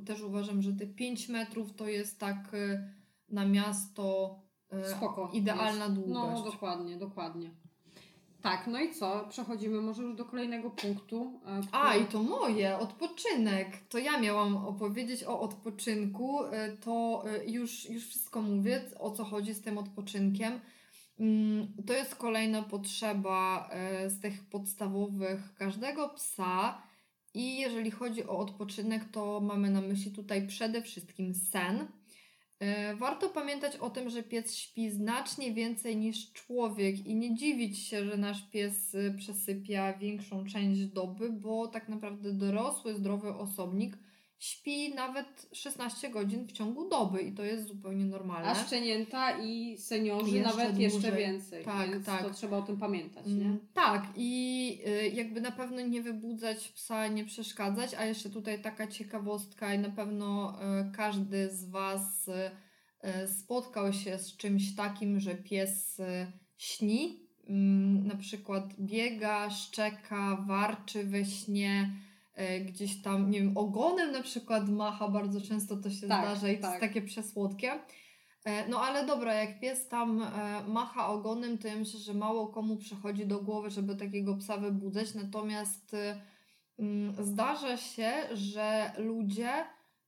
[0.00, 2.90] y, też uważam, że te 5 metrów to jest tak y,
[3.28, 4.38] na miasto
[4.72, 5.30] y, Spoko.
[5.32, 5.94] idealna jest.
[5.96, 6.40] długość.
[6.44, 7.50] No, dokładnie, dokładnie.
[8.42, 9.26] Tak, no i co?
[9.28, 11.40] Przechodzimy może już do kolejnego punktu.
[11.46, 13.68] e, A, który- i to moje, odpoczynek.
[13.88, 16.38] To ja miałam opowiedzieć o odpoczynku.
[16.84, 20.60] To już, już wszystko mówię, o co chodzi z tym odpoczynkiem.
[21.20, 23.70] Mm, To jest kolejna potrzeba
[24.06, 26.82] z tych podstawowych każdego psa.
[27.36, 31.86] I jeżeli chodzi o odpoczynek, to mamy na myśli tutaj przede wszystkim sen.
[32.60, 37.78] E, Warto pamiętać o tym, że pies śpi znacznie więcej niż człowiek i nie dziwić
[37.78, 43.98] się, że nasz pies y, przesypia większą część doby, bo tak naprawdę dorosły, zdrowy osobnik
[44.38, 48.48] śpi nawet 16 godzin w ciągu doby i to jest zupełnie normalne.
[48.48, 51.18] A szczenięta i seniorzy Jeszcze nawet jeszcze dłużej.
[51.18, 51.64] więcej.
[51.64, 52.22] Tak, więc tak.
[52.22, 53.44] to trzeba o tym pamiętać, nie?
[53.44, 58.62] Mm, Tak, i y, jakby na pewno nie wybudzać psa, nie przeszkadzać, a jeszcze tutaj
[58.62, 60.58] taka ciekawostka i na pewno
[60.88, 66.02] y, każdy z Was y, spotkał się z czymś takim, że pies
[66.56, 71.90] śni, mm, na przykład biega, szczeka, warczy we śnie,
[72.64, 76.56] gdzieś tam, nie wiem, ogonem na przykład macha, bardzo często to się Tak, zdarza i
[76.56, 76.70] to tak.
[76.70, 77.72] jest takie przesłodkie.
[78.44, 80.28] E, No ale dobra, jak pies tam e,
[80.68, 85.14] macha ogonem, to ja myślę, że mało komu przychodzi do głowy, żeby takiego psa wybudzać.
[85.14, 86.20] Natomiast e,
[86.78, 89.48] mm, zdarza się, że ludzie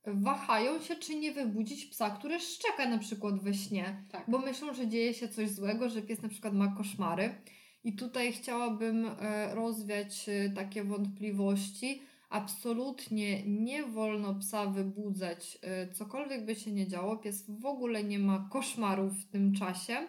[0.05, 4.23] wahają się, czy nie wybudzić psa, który szczeka na przykład we śnie, Tak.
[4.27, 7.35] bo myślą, że dzieje się coś złego, że pies na przykład ma koszmary.
[7.83, 12.01] I tutaj chciałabym e, rozwiać e, takie wątpliwości.
[12.29, 17.17] Absolutnie nie wolno psa wybudzać, e, cokolwiek by się nie działo.
[17.17, 20.07] Pies w ogóle nie ma koszmarów w tym czasie.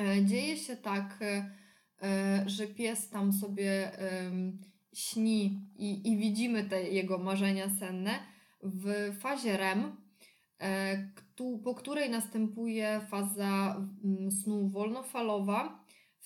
[0.00, 1.50] E, Dzieje się tak, e,
[2.02, 3.90] e, że pies tam sobie
[4.92, 8.18] śni i, i widzimy te jego marzenia senne
[8.62, 9.96] w fazie REM,
[11.64, 13.82] po której następuje faza
[14.42, 15.83] snu wolnofalowa,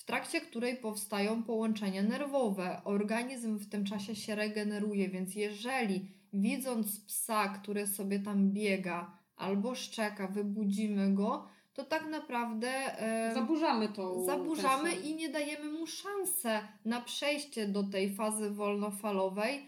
[0.09, 2.81] trakcie której powstają połączenia nerwowe.
[2.85, 9.75] Organizm w tym czasie się regeneruje, więc jeżeli widząc psa, który sobie tam biega albo
[9.75, 16.59] szczeka, wybudzimy go, to tak naprawdę em, Zaburzamy tą zaburzamy i nie dajemy mu szansę
[16.85, 19.65] na przejście do tej fazy wolnofalowej,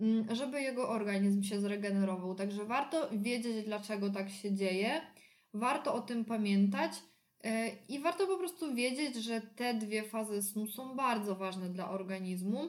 [0.00, 2.34] mm, żeby jego organizm się zregenerował.
[2.34, 5.00] Także warto wiedzieć, dlaczego tak się dzieje,
[5.54, 7.09] warto o tym pamiętać e,
[7.88, 12.68] i warto po prostu wiedzieć, że te dwie fazy snu są bardzo ważne dla organizmu,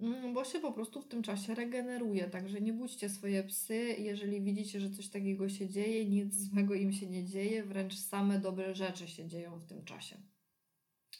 [0.00, 2.30] mm, bo się po prostu w tym czasie regeneruje.
[2.30, 6.92] Także nie budźcie swoje psy, jeżeli widzicie, że coś takiego się dzieje, nic złego im
[6.92, 10.22] się nie dzieje, wręcz same dobre rzeczy się dzieją w tym czasie.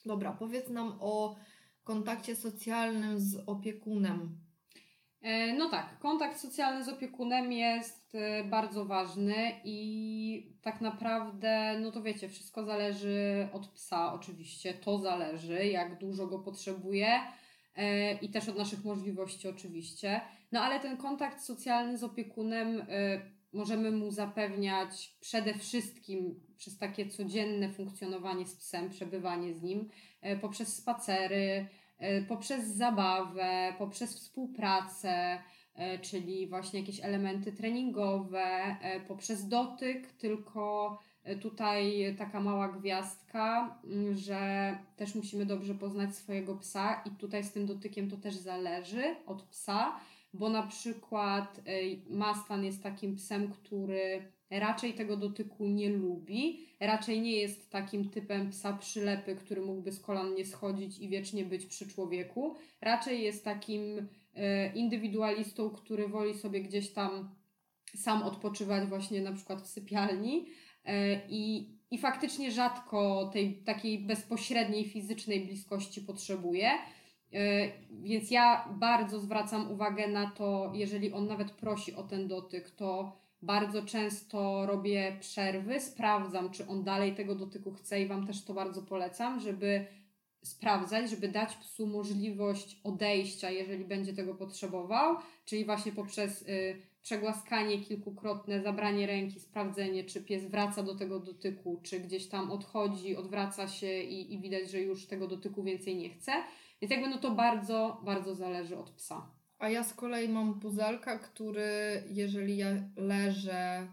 [0.06, 1.36] Dobra, powiedz nam o
[1.84, 4.38] kontakcie socjalnym z opiekunem.
[5.22, 11.92] E, No tak, kontakt socjalny z opiekunem jest e, bardzo ważny i tak naprawdę, no
[11.92, 17.20] to wiecie, wszystko zależy od psa oczywiście, to zależy, jak dużo go potrzebuje
[17.76, 20.20] e, i też od naszych możliwości oczywiście.
[20.52, 22.86] No ale ten kontakt socjalny z opiekunem
[23.52, 29.88] możemy mu zapewniać przede wszystkim przez takie codzienne funkcjonowanie z psem, przebywanie z nim,
[30.40, 31.66] poprzez spacery,
[32.28, 35.38] poprzez zabawę, poprzez współpracę,
[35.74, 43.78] e, czyli właśnie jakieś elementy treningowe, e, poprzez dotyk, tylko e, tutaj taka mała gwiazdka,
[44.12, 49.16] że też musimy dobrze poznać swojego psa i tutaj z tym dotykiem to też zależy
[49.26, 50.00] od psa,
[50.34, 51.72] bo na przykład e,
[52.16, 58.50] Mastan jest takim psem, który raczej tego dotyku nie lubi, raczej nie jest takim typem
[58.50, 62.56] psa przylepy, który mógłby z kolan nie schodzić i wiecznie być przy człowieku.
[62.80, 67.34] Raczej jest takim e, indywidualistą, który woli sobie gdzieś tam
[67.96, 70.46] sam odpoczywać właśnie na przykład w sypialni,
[70.84, 76.70] e, i, i faktycznie rzadko tej takiej bezpośredniej fizycznej bliskości potrzebuje.
[77.32, 82.70] E, więc ja bardzo zwracam uwagę na to, jeżeli on nawet prosi o ten dotyk,
[82.70, 88.44] to bardzo często robię przerwy, sprawdzam, czy on dalej tego dotyku chce i Wam też
[88.44, 89.86] to bardzo polecam, żeby
[90.42, 97.78] sprawdzać, żeby dać psu możliwość odejścia, jeżeli będzie tego potrzebował, czyli właśnie poprzez y, przegłaskanie
[97.78, 103.68] kilkukrotne, zabranie ręki, sprawdzenie, czy pies wraca do tego dotyku, czy gdzieś tam odchodzi, odwraca
[103.68, 106.32] się i, i widać, że już tego dotyku więcej nie chce.
[106.80, 109.39] Więc jakby no to bardzo, bardzo zależy od psa.
[109.60, 113.88] A ja z kolei mam puzelka, który jeżeli ja leżę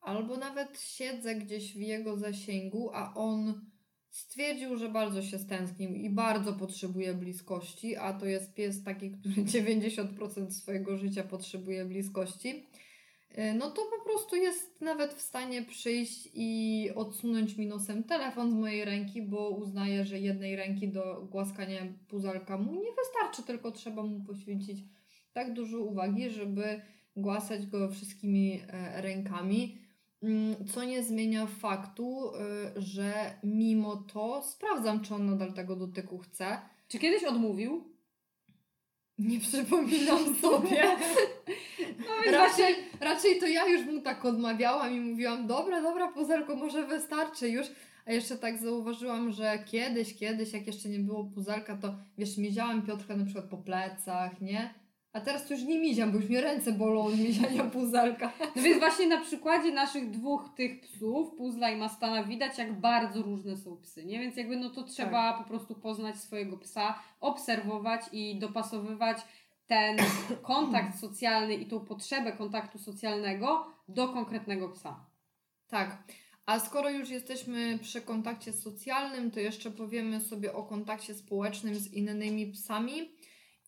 [0.00, 3.66] albo nawet siedzę gdzieś w jego zasięgu, a on
[4.10, 9.34] stwierdził, że bardzo się stęsknił i bardzo potrzebuje bliskości, a to jest pies taki, który
[9.64, 12.66] 90% swojego życia potrzebuje bliskości,
[13.38, 18.50] y, no to po prostu jest nawet w stanie przyjść i odsunąć mi nosem telefon
[18.50, 23.72] z mojej ręki, bo uznaje, że jednej ręki do głaskania puzelka mu nie wystarczy, tylko
[23.72, 24.84] trzeba mu poświęcić
[25.32, 26.80] tak dużo uwagi, żeby
[27.16, 29.78] głasać go wszystkimi e, rękami,
[30.22, 36.18] mm, co nie zmienia faktu, e, że mimo to sprawdzam, czy on nadal tego dotyku
[36.18, 36.58] chce.
[36.88, 37.92] Czy kiedyś odmówił?
[39.18, 40.82] Nie przypominam sobie.
[42.26, 46.86] No raczej, raczej to ja już mu tak odmawiałam i mówiłam, dobra, dobra, puzelko, może
[46.86, 47.66] wystarczy już.
[48.06, 52.82] A jeszcze tak zauważyłam, że kiedyś, kiedyś, jak jeszcze nie było puzelka, to wiesz, miedziałam
[52.82, 54.74] Piotrka na przykład po plecach, nie?
[55.12, 58.32] A teraz już nie miziam, bo już mnie ręce bolą od miziania puzelka.
[58.56, 63.22] No więc właśnie na przykładzie naszych dwóch tych psów, Puzla i Mastana, widać jak bardzo
[63.22, 64.18] różne są psy, nie?
[64.18, 65.42] Więc jakby no to trzeba tak.
[65.42, 69.18] po prostu poznać swojego psa, obserwować i dopasowywać
[69.66, 69.96] ten
[70.42, 75.06] kontakt socjalny i tą potrzebę kontaktu socjalnego do konkretnego psa.
[75.68, 76.02] Tak.
[76.46, 81.92] A skoro już jesteśmy przy kontakcie socjalnym, to jeszcze powiemy sobie o kontakcie społecznym z
[81.92, 83.10] innymi psami.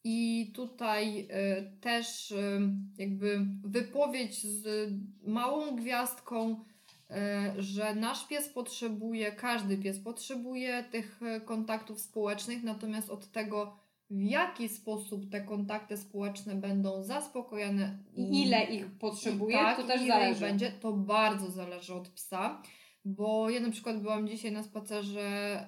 [0.05, 2.61] I tutaj y, też y,
[2.99, 4.93] jakby wypowiedź z
[5.27, 7.15] małą gwiazdką, y,
[7.63, 13.77] że nasz pies potrzebuje, każdy pies potrzebuje tych kontaktów społecznych, natomiast od tego,
[14.11, 20.03] w jaki sposób te kontakty społeczne będą zaspokojone i ile ich potrzebuje, tak, to też
[20.03, 20.41] ile zależy.
[20.41, 22.63] będzie, to bardzo zależy od psa.
[23.05, 25.67] Bo ja na przykład byłam dzisiaj na spacerze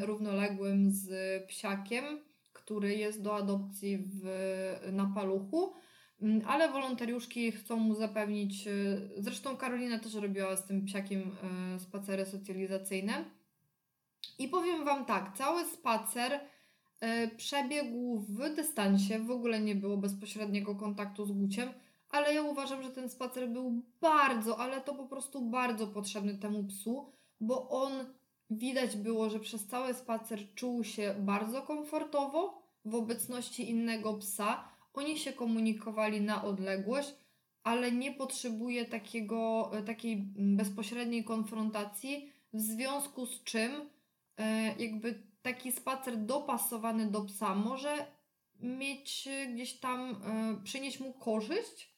[0.00, 1.08] równoległym z
[1.46, 2.04] psiakiem
[2.64, 4.22] który jest do adopcji w,
[4.92, 5.72] na paluchu,
[6.22, 11.36] mm, ale wolontariuszki chcą mu zapewnić, y, zresztą Karolina też robiła z tym psiakiem
[11.76, 13.24] y, spacery socjalizacyjne.
[14.38, 16.40] I powiem Wam tak, cały spacer y,
[17.36, 21.68] przebiegł w dystansie, w ogóle nie było bezpośredniego kontaktu z Guciem,
[22.10, 26.64] ale ja uważam, że ten spacer był bardzo, ale to po prostu bardzo potrzebny temu
[26.64, 27.92] psu, bo on
[28.50, 34.68] Widać było, że przez cały spacer czuł się bardzo komfortowo w obecności innego psa.
[34.94, 37.14] Oni się komunikowali na odległość,
[37.62, 43.90] ale nie potrzebuje takiego, e, takiej bezpośredniej konfrontacji, w związku z czym
[44.36, 48.06] e, jakby taki spacer dopasowany do psa może
[48.60, 50.22] mieć e, gdzieś tam,
[50.64, 51.94] przynieść mu korzyść,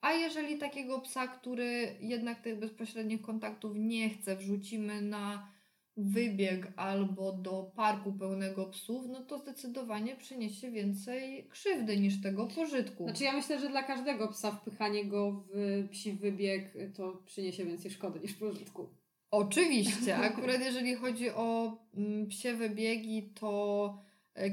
[0.00, 5.53] a jeżeli takiego psa, który jednak tych bezpośrednich kontaktów nie chce, wrzucimy na
[5.96, 13.04] wybieg albo do parku pełnego psów, no to zdecydowanie przyniesie więcej krzywdy niż tego pożytku.
[13.04, 17.90] Znaczy ja myślę, że dla każdego psa wpychanie go w psi wybieg to przyniesie więcej
[17.90, 18.88] szkody niż pożytku.
[19.30, 23.98] Oczywiście, akurat jeżeli chodzi o mm, psie wybiegi, to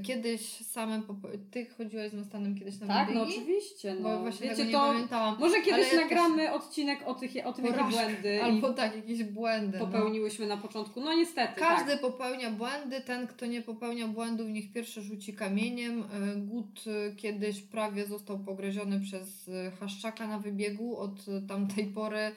[0.04, 1.04] kiedyś samym,
[1.52, 3.96] ty chodziłaś z Mostanem kiedyś na Tak, no oczywiście.
[3.96, 4.02] No.
[4.02, 5.40] Bo właśnie Wiecie, nie to pamiętałam.
[5.40, 9.86] Może kiedyś nagramy odcinek o, tych, o tym, jakie błędy albo tak, jakieś błędy no.
[9.86, 10.56] popełniłyśmy no.
[10.56, 11.02] na początku.
[11.02, 11.60] No niestety.
[11.60, 12.02] Każdy tak.
[12.02, 16.04] popełnia błędy, ten kto nie popełnia błędów niech pierwszy rzuci kamieniem.
[16.04, 20.98] E, Gut e, kiedyś prawie został pogryziony przez haszczaka na wybiegu.
[20.98, 22.32] Od tamtej pory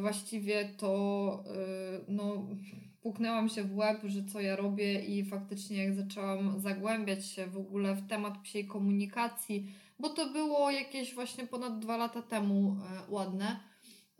[0.00, 1.44] właściwie to
[2.08, 2.46] no
[3.08, 7.56] puknęłam się w łeb, że co ja robię i faktycznie jak zaczęłam zagłębiać się w
[7.56, 12.76] ogóle w temat psiej komunikacji, bo to było jakieś właśnie ponad dwa lata temu
[13.08, 13.60] e, ładne,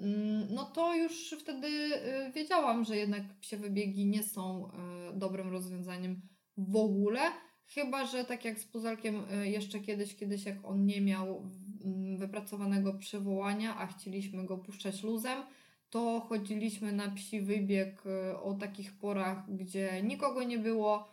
[0.01, 4.71] mm, no to już wtedy e, wiedziałam, że jednak psie wybiegi nie są e,
[5.19, 6.21] dobrym rozwiązaniem
[6.57, 7.21] w ogóle,
[7.67, 11.51] chyba że tak jak z puzelkiem jeszcze kiedyś, kiedyś jak on nie miał
[11.85, 15.43] mm, wypracowanego przywołania, a chcieliśmy go puszczać luzem,
[15.91, 21.09] to chodziliśmy na psi wybieg e, o takich porach, gdzie nikogo nie było.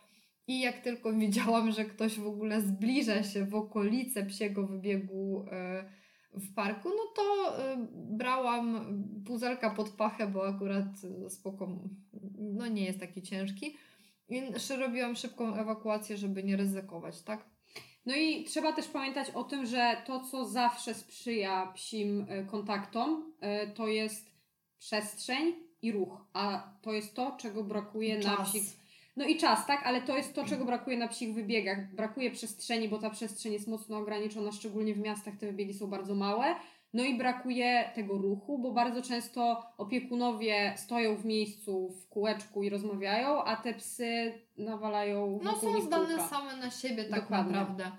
[0.47, 5.85] I jak tylko widziałam, że ktoś w ogóle zbliża się w okolice psiego wybiegu, e,
[6.35, 10.85] w parku, no to y, brałam puzelka pod pachę, bo akurat
[11.29, 11.67] spoko,
[12.37, 13.77] no nie jest taki ciężki.
[14.29, 14.41] I
[14.79, 17.45] robiłam szybką ewakuację, żeby nie ryzykować, tak?
[18.05, 23.33] No i trzeba też pamiętać o tym, że to, co zawsze sprzyja psim e, kontaktom,
[23.41, 24.34] e, to jest
[24.85, 28.39] przestrzeń i ruch, a to jest to, czego brakuje Czas.
[28.39, 28.63] na psich.
[29.17, 31.95] No i czas, tak, ale to jest to, czego brakuje na psich wybiegach.
[31.95, 36.15] Brakuje przestrzeni, bo ta przestrzeń jest mocno ograniczona, szczególnie w miastach te wybiegi są bardzo
[36.15, 36.55] małe.
[36.93, 42.69] No i brakuje tego ruchu, bo bardzo często opiekunowie stoją w miejscu w kółeczku i
[42.69, 47.51] rozmawiają, a te psy nawalają No są zdane same na siebie tak Dokładnie.
[47.51, 47.91] naprawdę.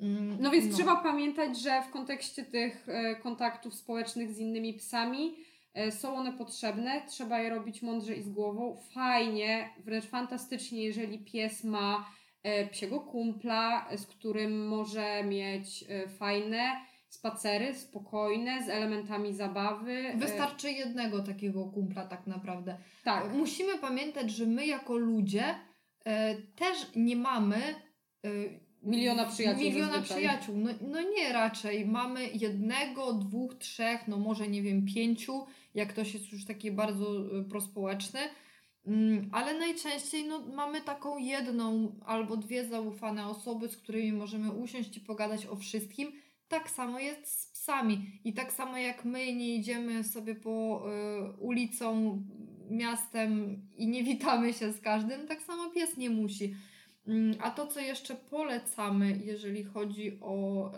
[0.00, 5.36] Mm, No więc trzeba pamiętać, że w kontekście tych e, kontaktów społecznych z innymi psami
[5.90, 8.76] są one potrzebne, trzeba je robić mądrze i z głową.
[8.94, 12.10] Fajnie, wręcz fantastycznie, jeżeli pies ma
[12.42, 16.70] e, psiego kumpla, e, z którym może mieć e, fajne
[17.08, 19.92] spacery, spokojne, z elementami zabawy.
[19.92, 22.78] e, Wystarczy jednego takiego kumpla tak naprawdę.
[23.04, 25.44] Tak, Musimy pamiętać, że my jako ludzie
[26.04, 28.28] e, też nie mamy e,
[28.86, 30.56] Miliona przyjaciół Miliona przyjaciół.
[30.56, 31.86] No, no nie raczej.
[31.86, 37.38] Mamy jednego, dwóch, trzech, no może nie wiem, pięciu, jak ktoś jest już taki bardzo
[37.38, 38.20] e, prospołeczny.
[38.86, 44.96] Mm, Ale najczęściej no, mamy taką jedną albo dwie zaufane osoby, z którymi możemy usiąść
[44.96, 46.12] i pogadać o wszystkim.
[46.48, 48.20] Tak samo jest z psami.
[48.24, 52.22] I tak samo jak my nie idziemy sobie po y, ulicą,
[52.70, 56.54] miastem i nie witamy się z każdym, tak samo pies nie musi.
[57.06, 60.76] Mm, A to, co jeszcze polecamy, jeżeli chodzi o y,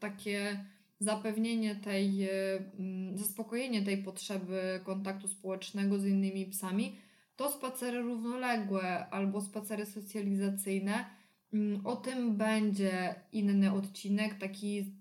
[0.00, 0.64] takie
[1.00, 2.30] zapewnienie tej, y,
[2.78, 6.96] mm, zaspokojenie tej potrzeby kontaktu społecznego z innymi psami,
[7.36, 11.04] to spacery równoległe albo spacery socjalizacyjne.
[11.52, 14.92] Mm, O tym będzie inny odcinek, taki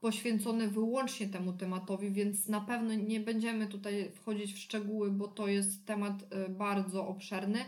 [0.00, 5.48] poświęcony wyłącznie temu tematowi, więc na pewno nie będziemy tutaj wchodzić w szczegóły, bo to
[5.48, 7.58] jest temat y, bardzo obszerny.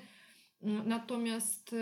[0.86, 1.74] Natomiast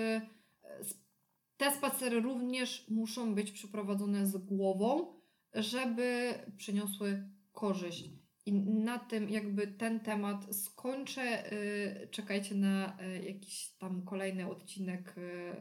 [1.62, 5.06] te spacery również muszą być przeprowadzone z głową,
[5.54, 8.10] żeby przyniosły korzyść.
[8.46, 11.52] I na tym jakby ten temat skończę.
[11.52, 15.56] Y, Czekajcie na y, jakiś tam kolejny odcinek, y,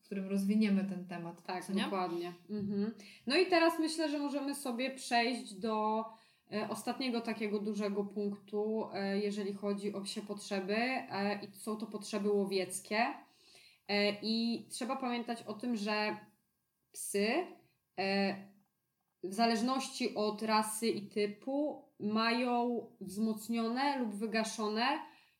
[0.00, 1.42] w którym rozwiniemy ten temat.
[1.42, 2.32] Tak, dokładnie.
[2.50, 2.94] Mhm.
[3.26, 6.04] No i teraz myślę, że możemy sobie przejść do
[6.68, 8.86] ostatniego takiego dużego punktu,
[9.22, 10.76] jeżeli chodzi o psie potrzeby
[11.42, 12.98] i są to potrzeby łowieckie.
[13.88, 16.16] E, I trzeba pamiętać o tym, że
[16.92, 17.26] psy
[17.98, 18.36] e,
[19.22, 24.86] w zależności od rasy i typu mają wzmocnione lub wygaszone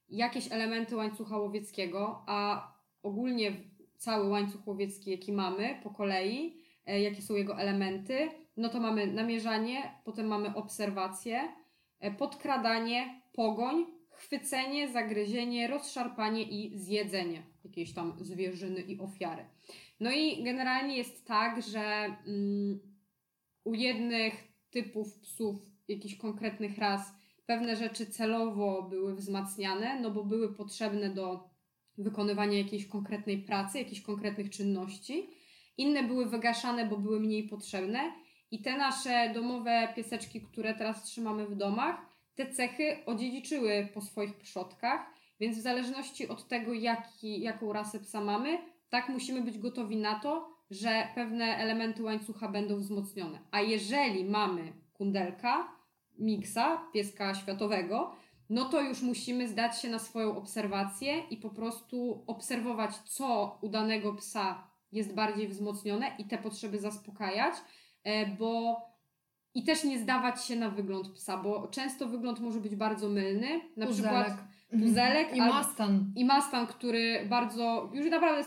[0.08, 2.68] jakieś elementy łańcucha łowieckiego, a
[3.02, 3.52] ogólnie
[3.98, 9.06] cały łańcuch łowiecki, jaki mamy po kolei, e, jakie są jego elementy, no to mamy
[9.06, 11.52] namierzanie, potem mamy obserwację,
[12.18, 13.86] podkradanie, pogoń,
[14.26, 19.44] chwycenie, zagryzienie, rozszarpanie i zjedzenie jakiejś tam zwierzyny i ofiary.
[20.00, 21.80] No i generalnie jest tak, że
[22.26, 22.80] mm,
[23.64, 24.34] u jednych
[24.70, 25.56] typów psów,
[25.88, 27.12] jakichś konkretnych ras,
[27.46, 31.50] pewne rzeczy celowo były wzmacniane, no bo były potrzebne do
[31.98, 35.30] wykonywania jakiejś konkretnej pracy, jakichś konkretnych czynności.
[35.78, 38.12] Inne były wygaszane, bo były mniej potrzebne.
[38.50, 44.34] I te nasze domowe pieseczki, które teraz trzymamy w domach, te cechy odziedziczyły po swoich
[44.34, 45.06] przodkach,
[45.40, 48.58] więc w zależności od tego, jaki, jaką rasę psa mamy,
[48.88, 53.38] tak musimy być gotowi na to, że pewne elementy łańcucha będą wzmocnione.
[53.50, 55.72] A jeżeli mamy kundelka,
[56.18, 58.14] miksa, pieska światowego,
[58.50, 63.68] no to już musimy zdać się na swoją obserwację i po prostu obserwować, co u
[63.68, 67.54] danego psa jest bardziej wzmocnione i te potrzeby zaspokajać,
[68.04, 68.80] e, bo
[69.56, 73.60] i też nie zdawać się na wygląd psa, bo często wygląd może być bardzo mylny.
[73.76, 74.34] Na przykład
[74.70, 76.12] puzelek i mastan.
[76.16, 78.44] i Mustang, który bardzo, już naprawdę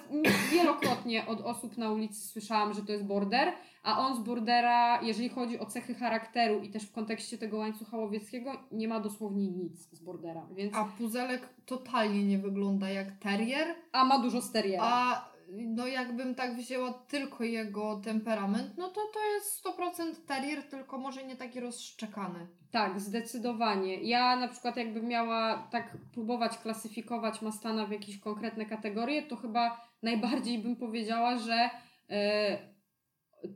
[0.52, 3.54] wielokrotnie od osób na ulicy słyszałam, że to jest border,
[3.84, 7.98] a on z bordera, jeżeli chodzi o cechy charakteru i też w kontekście tego łańcucha
[7.98, 10.76] łowieckiego, nie ma dosłownie nic z bordera, więc...
[10.76, 14.84] A puzelek totalnie nie wygląda jak terrier, A ma dużo steriera.
[14.84, 20.98] a no jakbym tak wzięła tylko jego temperament, no to to jest 100% terrier, tylko
[20.98, 22.48] może nie taki rozszczekany.
[22.72, 23.96] Tak, zdecydowanie.
[24.04, 29.88] Ja na przykład jakbym miała tak próbować klasyfikować Mastana w jakieś konkretne kategorie, to chyba
[30.04, 31.70] najbardziej bym powiedziała, że
[32.10, 32.58] e,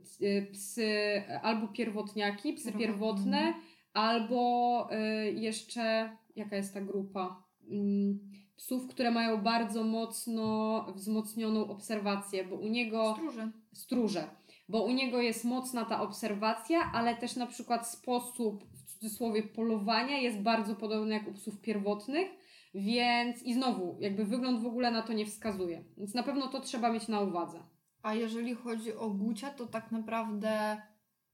[0.04, 2.86] c- psy albo pierwotniaki, psy Pierwotne.
[2.86, 3.54] pierwotne,
[3.92, 7.42] albo e, jeszcze jaka jest ta grupa?
[7.70, 8.18] Mm,
[8.56, 13.50] Psów, które mają bardzo mocno wzmocnioną obserwację, bo u niego Stróże.
[13.72, 14.28] stróże.
[14.68, 20.18] bo u niego jest mocna ta obserwacja, ale też na przykład sposób w cudzysłowie polowania
[20.18, 22.28] jest bardzo podobny jak u psów pierwotnych,
[22.74, 25.84] więc i znowu, jakby wygląd w ogóle na to nie wskazuje.
[25.96, 27.62] Więc na pewno to trzeba mieć na uwadze.
[28.02, 30.82] A jeżeli chodzi o Gucia, to tak naprawdę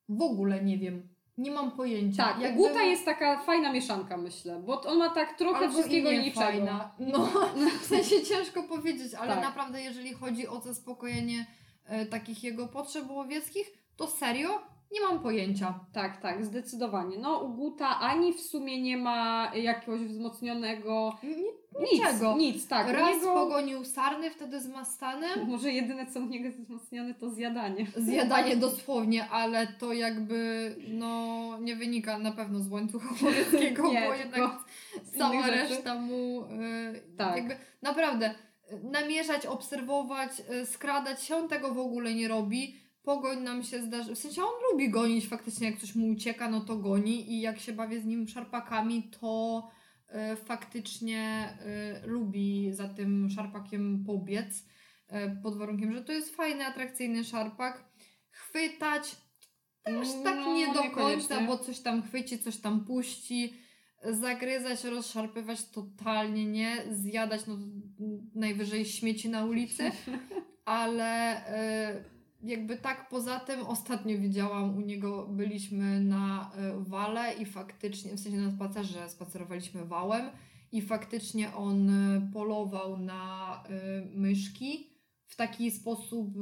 [0.09, 1.09] w ogóle nie wiem.
[1.41, 2.25] Nie mam pojęcia.
[2.25, 6.11] Tak, Jakby- Guta jest taka fajna mieszanka, myślę, bo on ma tak trochę Albo wszystkiego
[6.11, 6.41] i i nie niczego.
[6.47, 6.91] fajna.
[6.99, 7.29] No,
[7.83, 9.43] w sensie ciężko powiedzieć, ale Tak.
[9.45, 11.47] naprawdę jeżeli chodzi o zaspokojenie
[11.87, 14.63] e, takich jego potrzeb łowieckich, to serio
[14.93, 15.81] nie mam pojęcia.
[15.93, 17.19] Tak, tak, zdecydowanie.
[17.19, 21.17] No u Guta ani w sumie nie ma jakiegoś wzmocnionego...
[21.23, 22.37] Ni- Nic, Niczego.
[22.37, 22.89] nic, tak.
[22.89, 23.35] u Raz niego...
[23.35, 25.47] pogonił sarny, wtedy z Mastanem.
[25.51, 27.87] Może jedyne co u niego jest wzmocnione to zjadanie.
[27.97, 34.15] Zjadanie dosłownie, ale to jakby no nie wynika na pewno z łańcucha łowieckiego, Nie, bo
[34.15, 34.51] jednak
[35.19, 36.47] cała reszta mu y,
[37.17, 37.37] Tak.
[37.37, 38.35] jakby naprawdę
[38.73, 40.31] y, namierzać, obserwować,
[40.63, 42.77] y, skradać się, on tego w ogóle nie robi.
[43.11, 46.61] Pogoń nam się zdarzy, w sensie on lubi gonić faktycznie, jak coś mu ucieka, no
[46.61, 49.69] to goni i jak się bawię z nim szarpakami, to
[50.33, 51.49] y, faktycznie
[52.05, 57.85] y, lubi za tym szarpakiem pobiec, y, pod warunkiem, że to jest fajny, atrakcyjny szarpak.
[58.31, 59.17] Chwytać
[59.83, 63.55] też tak No, nie do końca, bo coś tam chwyci, coś tam puści.
[64.05, 66.85] Zagryzać, rozszarpywać totalnie nie.
[66.91, 67.59] Zjadać no
[68.35, 69.91] najwyżej śmieci na ulicy.
[70.65, 71.43] Ale
[72.43, 78.21] jakby tak poza tym ostatnio widziałam u niego, byliśmy na y, wale i faktycznie, w
[78.21, 80.31] sensie na spacerze spacerowaliśmy wałem
[80.73, 84.91] i faktycznie on y, polował na y, myszki
[85.27, 86.35] w taki sposób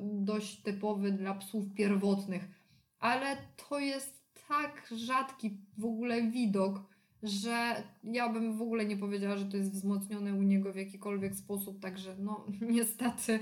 [0.00, 2.48] dość typowy dla psów pierwotnych.
[2.98, 3.36] Ale
[3.68, 6.82] to jest tak rzadki w ogóle widok,
[7.22, 11.34] że ja bym w ogóle nie powiedziała, że to jest wzmocnione u niego w jakikolwiek
[11.34, 12.46] sposób, także no
[12.76, 13.40] niestety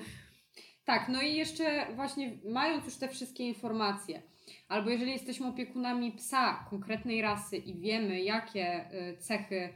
[0.84, 4.22] Tak, no i jeszcze właśnie mając już te wszystkie informacje,
[4.68, 9.68] albo jeżeli jesteśmy opiekunami psa konkretnej rasy i wiemy, jakie y, cechy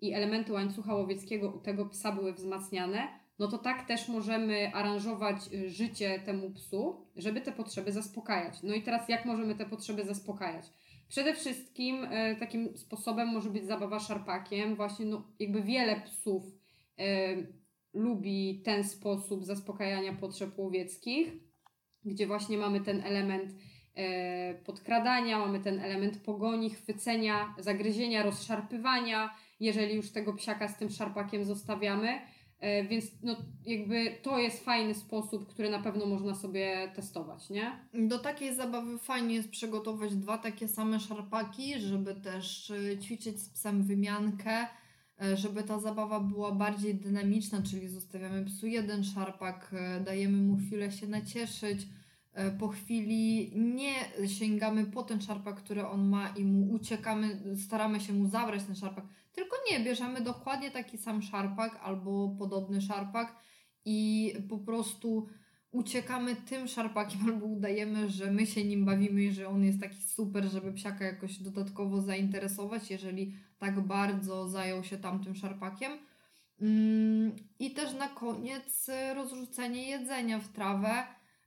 [0.00, 3.08] i elementy łańcucha łowieckiego u tego psa były wzmacniane,
[3.38, 8.62] no to tak też możemy aranżować y, życie temu psu, żeby te potrzeby zaspokajać.
[8.62, 10.66] No i teraz jak możemy te potrzeby zaspokajać?
[11.08, 14.76] Przede wszystkim y, takim sposobem może być zabawa szarpakiem.
[14.76, 16.44] Właśnie no, jakby wiele psów
[17.96, 21.32] lubi ten sposób zaspokajania potrzeb łowieckich,
[22.04, 23.54] gdzie właśnie mamy ten element
[23.94, 30.90] e, podkradania, mamy ten element pogoni, chwycenia, zagryzienia, rozszarpywania, jeżeli już tego psiaka z tym
[30.90, 32.20] szarpakiem zostawiamy.
[32.60, 33.36] E, więc no,
[33.66, 37.72] jakby to jest fajny sposób, który na pewno można sobie testować, nie?
[37.94, 43.48] Do takiej zabawy fajnie jest przygotować dwa takie same szarpaki, żeby też y, ćwiczyć z
[43.48, 44.66] psem wymiankę,
[45.34, 50.92] żeby ta zabawa była bardziej dynamiczna, czyli zostawiamy psu jeden szarpak, y, dajemy mu chwilę
[50.92, 53.94] się nacieszyć, y, po chwili nie
[54.28, 58.74] sięgamy po ten szarpak, który on ma i mu uciekamy, staramy się mu zabrać ten
[58.74, 63.36] szarpak, tylko nie, bierzemy dokładnie taki sam szarpak albo podobny szarpak
[63.84, 65.26] i po prostu
[65.76, 70.02] uciekamy tym szarpakiem albo udajemy, że my się nim bawimy i że on jest taki
[70.02, 75.92] super, żeby psiaka jakoś dodatkowo zainteresować, jeżeli tak bardzo zajął się tamtym szarpakiem.
[76.60, 81.04] Mm, I też na koniec rozrzucenie jedzenia w trawę.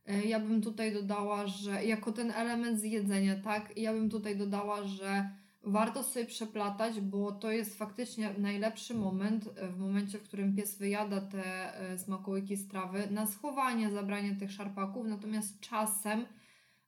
[0.10, 4.38] Y, Ja bym tutaj dodała, że jako ten element z jedzenia, tak, ja bym tutaj
[4.38, 5.30] dodała, że
[5.64, 10.78] warto sobie przeplatać, bo to jest faktycznie najlepszy moment, y, w momencie, w którym pies
[10.78, 16.26] wyjada te y, smakołyki z trawy, na schowanie, zabranie tych szarpaków, natomiast czasem,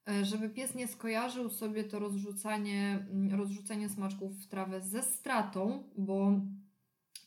[0.10, 5.84] y, żeby pies nie skojarzył sobie to rozrzucanie, mm, rozrzucenie smaczków w trawę ze stratą,
[5.98, 6.32] bo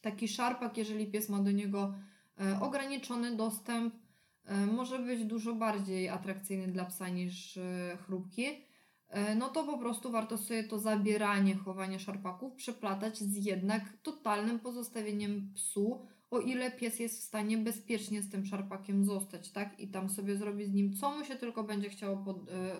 [0.05, 1.95] taki szarpak, jeżeli pies ma do niego
[2.40, 3.95] e, ograniczony dostęp,
[4.45, 8.47] e, może być dużo bardziej atrakcyjny dla psa niż e, chrupki.
[9.15, 14.59] E, No to po prostu warto sobie to zabieranie, chowanie szarpaków przeplatać z jednak totalnym
[14.59, 19.81] pozostawieniem psu, o ile pies jest w stanie bezpiecznie z tym szarpakiem zostać, tak?
[19.81, 22.77] I tam sobie zrobić z nim, co mu się tylko będzie chciało, pod, e,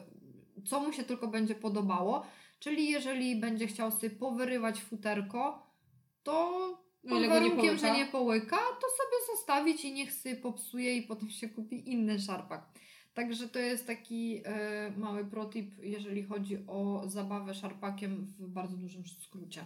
[0.65, 2.27] co mu się tylko będzie podobało.
[2.59, 5.67] Czyli jeżeli będzie chciał sobie powyrywać futerko,
[6.23, 6.49] to
[7.05, 10.37] O pod ile go nie warunkiem, że nie połyka, to sobie zostawić i niech sobie
[10.37, 12.69] popsuje i potem się kupi inny szarpak.
[13.15, 19.03] Także to jest taki e, mały protip, jeżeli chodzi o zabawę szarpakiem w bardzo dużym
[19.07, 19.65] skrócie.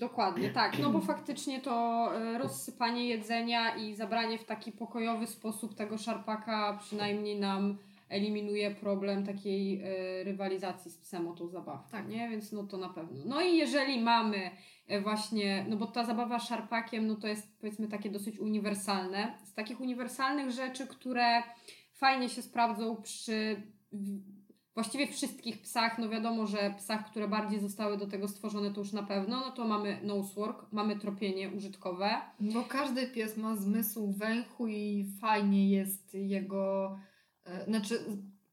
[0.00, 0.78] Dokładnie, tak.
[0.78, 6.78] No bo faktycznie to e, rozsypanie jedzenia i zabranie w taki pokojowy sposób tego szarpaka
[6.80, 7.78] przynajmniej nam
[8.08, 12.08] eliminuje problem takiej e, rywalizacji z psem o tą zabawkę, Tak.
[12.08, 12.28] nie?
[12.28, 13.22] Więc no to na pewno.
[13.26, 14.50] No i jeżeli mamy
[15.02, 19.34] właśnie, no bo ta zabawa szarpakiem, no to jest powiedzmy takie dosyć uniwersalne.
[19.44, 21.42] Z takich uniwersalnych rzeczy, które
[22.00, 23.62] fajnie się sprawdzą przy
[24.74, 28.92] właściwie wszystkich psach, no wiadomo, że psach, które bardziej zostały do tego stworzone, to już
[28.92, 32.10] na pewno, no to mamy nosework, mamy tropienie użytkowe.
[32.40, 36.98] Bo każdy pies ma zmysł węchu i fajnie jest jego,
[37.44, 38.04] e, znaczy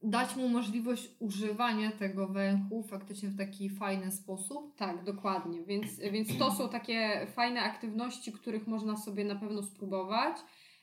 [0.04, 4.76] dać mu możliwość używania tego węchu faktycznie w taki fajny sposób.
[4.76, 5.64] Tak, dokładnie.
[5.64, 10.38] Więc, więc to są takie fajne aktywności, których można sobie na pewno spróbować.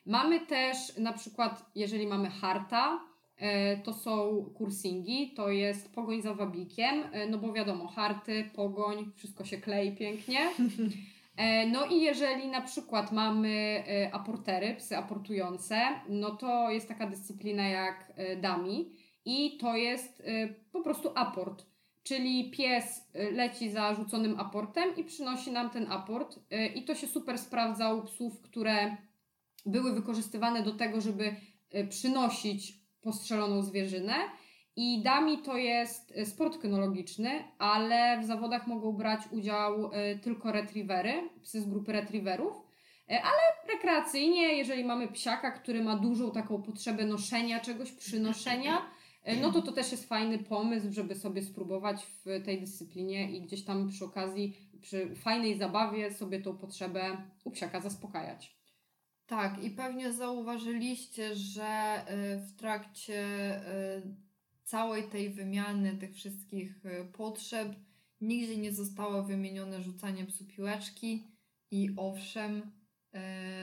[0.07, 3.01] Mamy też na przykład, jeżeli mamy harta,
[3.37, 9.13] e, to są kursingi, to jest pogoń za wabikiem, e, no bo wiadomo, harty, pogoń,
[9.17, 10.41] wszystko się klei pięknie.
[11.37, 17.69] E, no i jeżeli na przykład mamy aportery, psy aportujące, no to jest taka dyscyplina
[17.69, 18.93] jak dami
[19.25, 20.23] i to jest
[20.73, 21.67] po prostu aport.
[22.03, 26.39] Czyli pies leci za rzuconym aportem i przynosi nam ten aport.
[26.75, 28.97] I to się super sprawdza u psów, które
[29.67, 31.37] były wykorzystywane do tego, żeby
[31.71, 34.15] e, przynosić postrzeloną zwierzynę.
[34.77, 40.53] I dami to jest e, sport kynologiczny, ale w zawodach mogą brać udział e, tylko
[40.53, 42.65] retrievery, psy z grupy retrieverów.
[43.09, 48.83] Ale rekreacyjnie, jeżeli mamy psiaka, który ma dużą taką potrzebę noszenia czegoś, przynoszenia,
[49.41, 53.65] no to to też jest fajny pomysł, żeby sobie spróbować w tej dyscyplinie i gdzieś
[53.65, 58.57] tam przy okazji, przy fajnej zabawie sobie tą potrzebę u psiaka zaspokajać.
[59.27, 63.25] Tak, i pewnie zauważyliście, że y, w trakcie
[63.97, 64.03] y,
[64.65, 67.69] całej tej wymiany tych wszystkich y, potrzeb
[68.21, 71.25] nigdzie nie zostało wymienione rzucanie psu piłeczki
[71.71, 72.73] i owszem,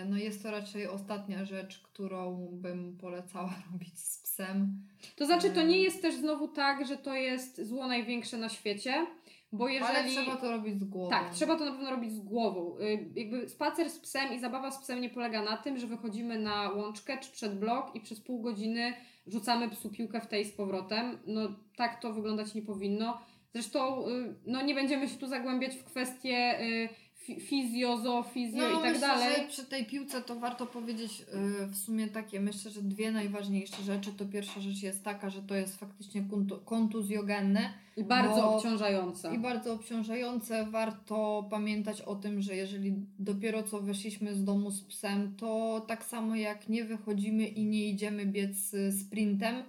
[0.10, 4.88] no jest to raczej ostatnia rzecz, którą bym polecała robić z psem.
[5.16, 9.08] To znaczy, to nie jest też znowu tak, że to jest zło największe na świecie,
[9.52, 9.98] bo jeżeli...
[9.98, 11.10] Ale trzeba to robić z głową.
[11.10, 12.78] Tak, trzeba to na pewno robić z głową.
[12.80, 16.40] Y, jakby spacer z psem i zabawa z psem nie polega na tym, że wychodzimy
[16.40, 18.94] na łączkę czy przed blok i przez pół godziny
[19.28, 21.20] rzucamy psu piłkę w tej z powrotem.
[21.28, 21.42] No
[21.76, 23.22] tak to wyglądać nie powinno.
[23.54, 26.90] Zresztą y, no, nie będziemy się tu zagłębiać w kwestie y,
[27.22, 29.36] fizjo, zoofizjo no, i tak myślę, dalej.
[29.36, 33.84] Że przy tej piłce to warto powiedzieć yy, w sumie takie, myślę, że dwie najważniejsze
[33.84, 34.14] rzeczy.
[34.14, 36.24] To pierwsza rzecz jest taka, że to jest faktycznie
[36.66, 37.74] kontuzjogenne.
[37.98, 39.36] I bardzo obciążające.
[39.36, 40.66] I bardzo obciążające.
[40.66, 46.06] Warto pamiętać o tym, że jeżeli dopiero co wyszliśmy z domu z psem, to tak
[46.06, 49.64] samo jak nie wychodzimy i nie idziemy biec y, sprintem, y,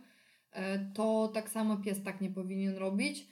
[0.95, 3.32] to tak samo pies tak nie powinien robić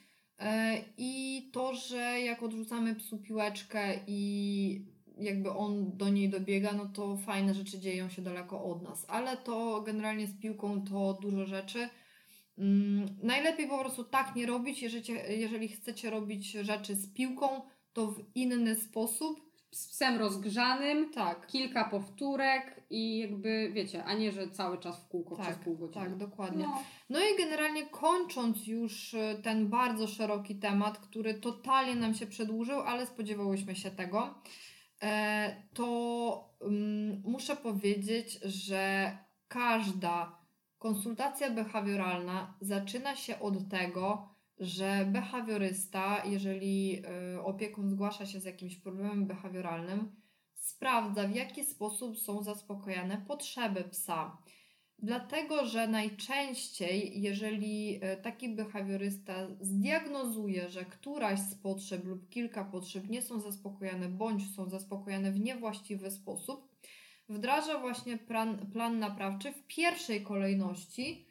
[0.97, 4.85] I to, że jak odrzucamy psu piłeczkę i
[5.17, 9.05] jakby on do niej dobiega, no to fajne rzeczy dzieją się daleko od nas.
[9.07, 11.89] Ale to generalnie z piłką to dużo rzeczy.
[12.57, 17.61] Mm, najlepiej po prostu tak nie robić, jeżeli, jeżeli chcecie robić rzeczy z piłką,
[17.93, 21.47] to w inny sposób, z psem rozgrzanym, tak.
[21.47, 25.77] kilka powtórek i jakby wiecie, a nie, że cały czas w kółko tak, przez pół
[25.77, 26.05] godziny.
[26.05, 26.63] Tak, dokładnie.
[26.63, 26.83] No.
[27.09, 32.79] no i generalnie kończąc już e, ten bardzo szeroki temat, który totalnie nam się przedłużył,
[32.79, 34.35] ale spodziewałyśmy się tego,
[35.01, 39.17] e, to um, muszę powiedzieć, że
[39.47, 40.41] każda
[40.77, 44.30] konsultacja behawioralna zaczyna się od tego,
[44.61, 47.03] że behawiorysta, jeżeli
[47.35, 50.11] y, opiekun zgłasza się z jakimś problemem behawioralnym,
[50.53, 54.37] sprawdza w jaki sposób są zaspokojane potrzeby psa.
[54.99, 63.09] Dlatego, że najczęściej, jeżeli y, taki behawiorysta zdiagnozuje, że któraś z potrzeb lub kilka potrzeb
[63.09, 66.71] nie są zaspokojone bądź są zaspokojone w niewłaściwy sposób,
[67.29, 71.30] wdraża właśnie plan, plan naprawczy w pierwszej kolejności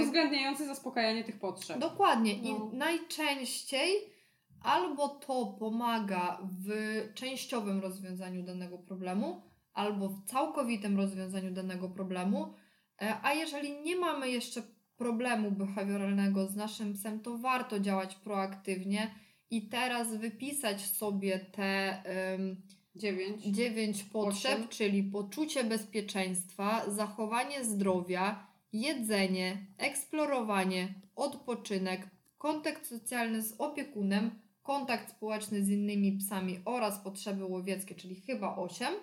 [0.00, 1.78] Uwzględniający zaspokajanie tych potrzeb.
[1.78, 2.34] Dokładnie.
[2.42, 2.48] No.
[2.48, 4.16] I najczęściej
[4.62, 6.68] albo to pomaga w
[7.14, 12.54] częściowym rozwiązaniu danego problemu, albo w całkowitym rozwiązaniu danego problemu.
[13.02, 14.62] E, a jeżeli nie mamy jeszcze
[14.96, 19.14] problemu behawioralnego z naszym psem, to warto działać proaktywnie
[19.50, 22.62] i teraz wypisać sobie te um,
[22.96, 23.44] dziewięć.
[23.44, 24.68] dziewięć potrzeb, 8.
[24.68, 28.46] czyli poczucie bezpieczeństwa, zachowanie zdrowia,
[28.80, 32.08] jedzenie, eksplorowanie, odpoczynek,
[32.38, 34.30] kontakt socjalny z opiekunem,
[34.62, 38.94] kontakt społeczny z innymi psami oraz potrzeby łowieckie, czyli chyba 8.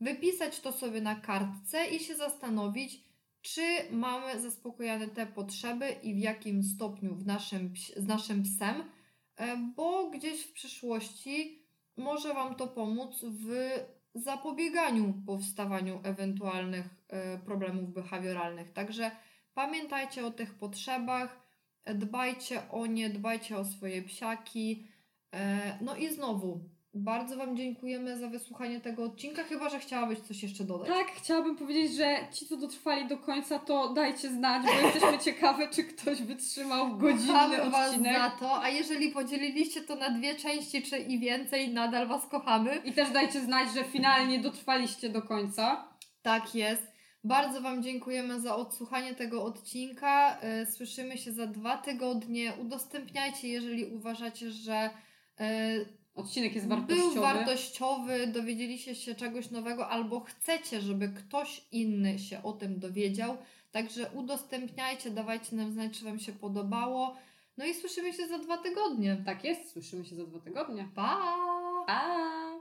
[0.00, 3.04] Wypisać to sobie na kartce i się zastanowić,
[3.42, 8.84] czy mamy zaspokojone te potrzeby i w jakim stopniu w naszym, z naszym psem,
[9.36, 11.62] e, bo gdzieś w przyszłości
[11.96, 13.74] może Wam to pomóc w
[14.14, 18.72] zapobieganiu powstawaniu ewentualnych e, problemów behawioralnych.
[18.72, 19.10] Także
[19.54, 21.40] pamiętajcie o tych potrzebach,
[21.94, 24.86] dbajcie o nie, dbajcie o swoje psiaki.
[25.32, 26.60] E, no i znowu,
[26.94, 30.88] bardzo Wam dziękujemy za wysłuchanie tego odcinka, chyba że chciałabyś coś jeszcze dodać.
[30.88, 35.68] Tak, chciałabym powiedzieć, że ci, co dotrwali do końca, to dajcie znać, bo jesteśmy ciekawe,
[35.68, 38.16] czy ktoś wytrzymał godzinny Kochamy Was odcinek.
[38.16, 42.76] za to, a jeżeli podzieliliście to na dwie części czy i więcej, nadal Was kochamy.
[42.84, 45.88] I też dajcie znać, że finalnie dotrwaliście do końca.
[46.22, 46.92] Tak jest.
[47.24, 50.38] Bardzo Wam dziękujemy za odsłuchanie tego odcinka.
[50.62, 52.52] Y, Słyszymy się za dwa tygodnie.
[52.60, 54.90] Udostępniajcie, jeżeli uważacie, że
[55.40, 57.20] y, Odcinek jest był wartościowy.
[57.20, 63.36] wartościowy, dowiedzieliście się czegoś nowego, albo chcecie, żeby ktoś inny się o tym dowiedział.
[63.70, 67.16] Także udostępniajcie, dawajcie nam znać, czy Wam się podobało.
[67.56, 69.22] No i słyszymy się za dwa tygodnie.
[69.26, 70.88] Tak jest, słyszymy się za dwa tygodnie.
[70.94, 71.36] Pa!
[71.86, 72.51] Pa!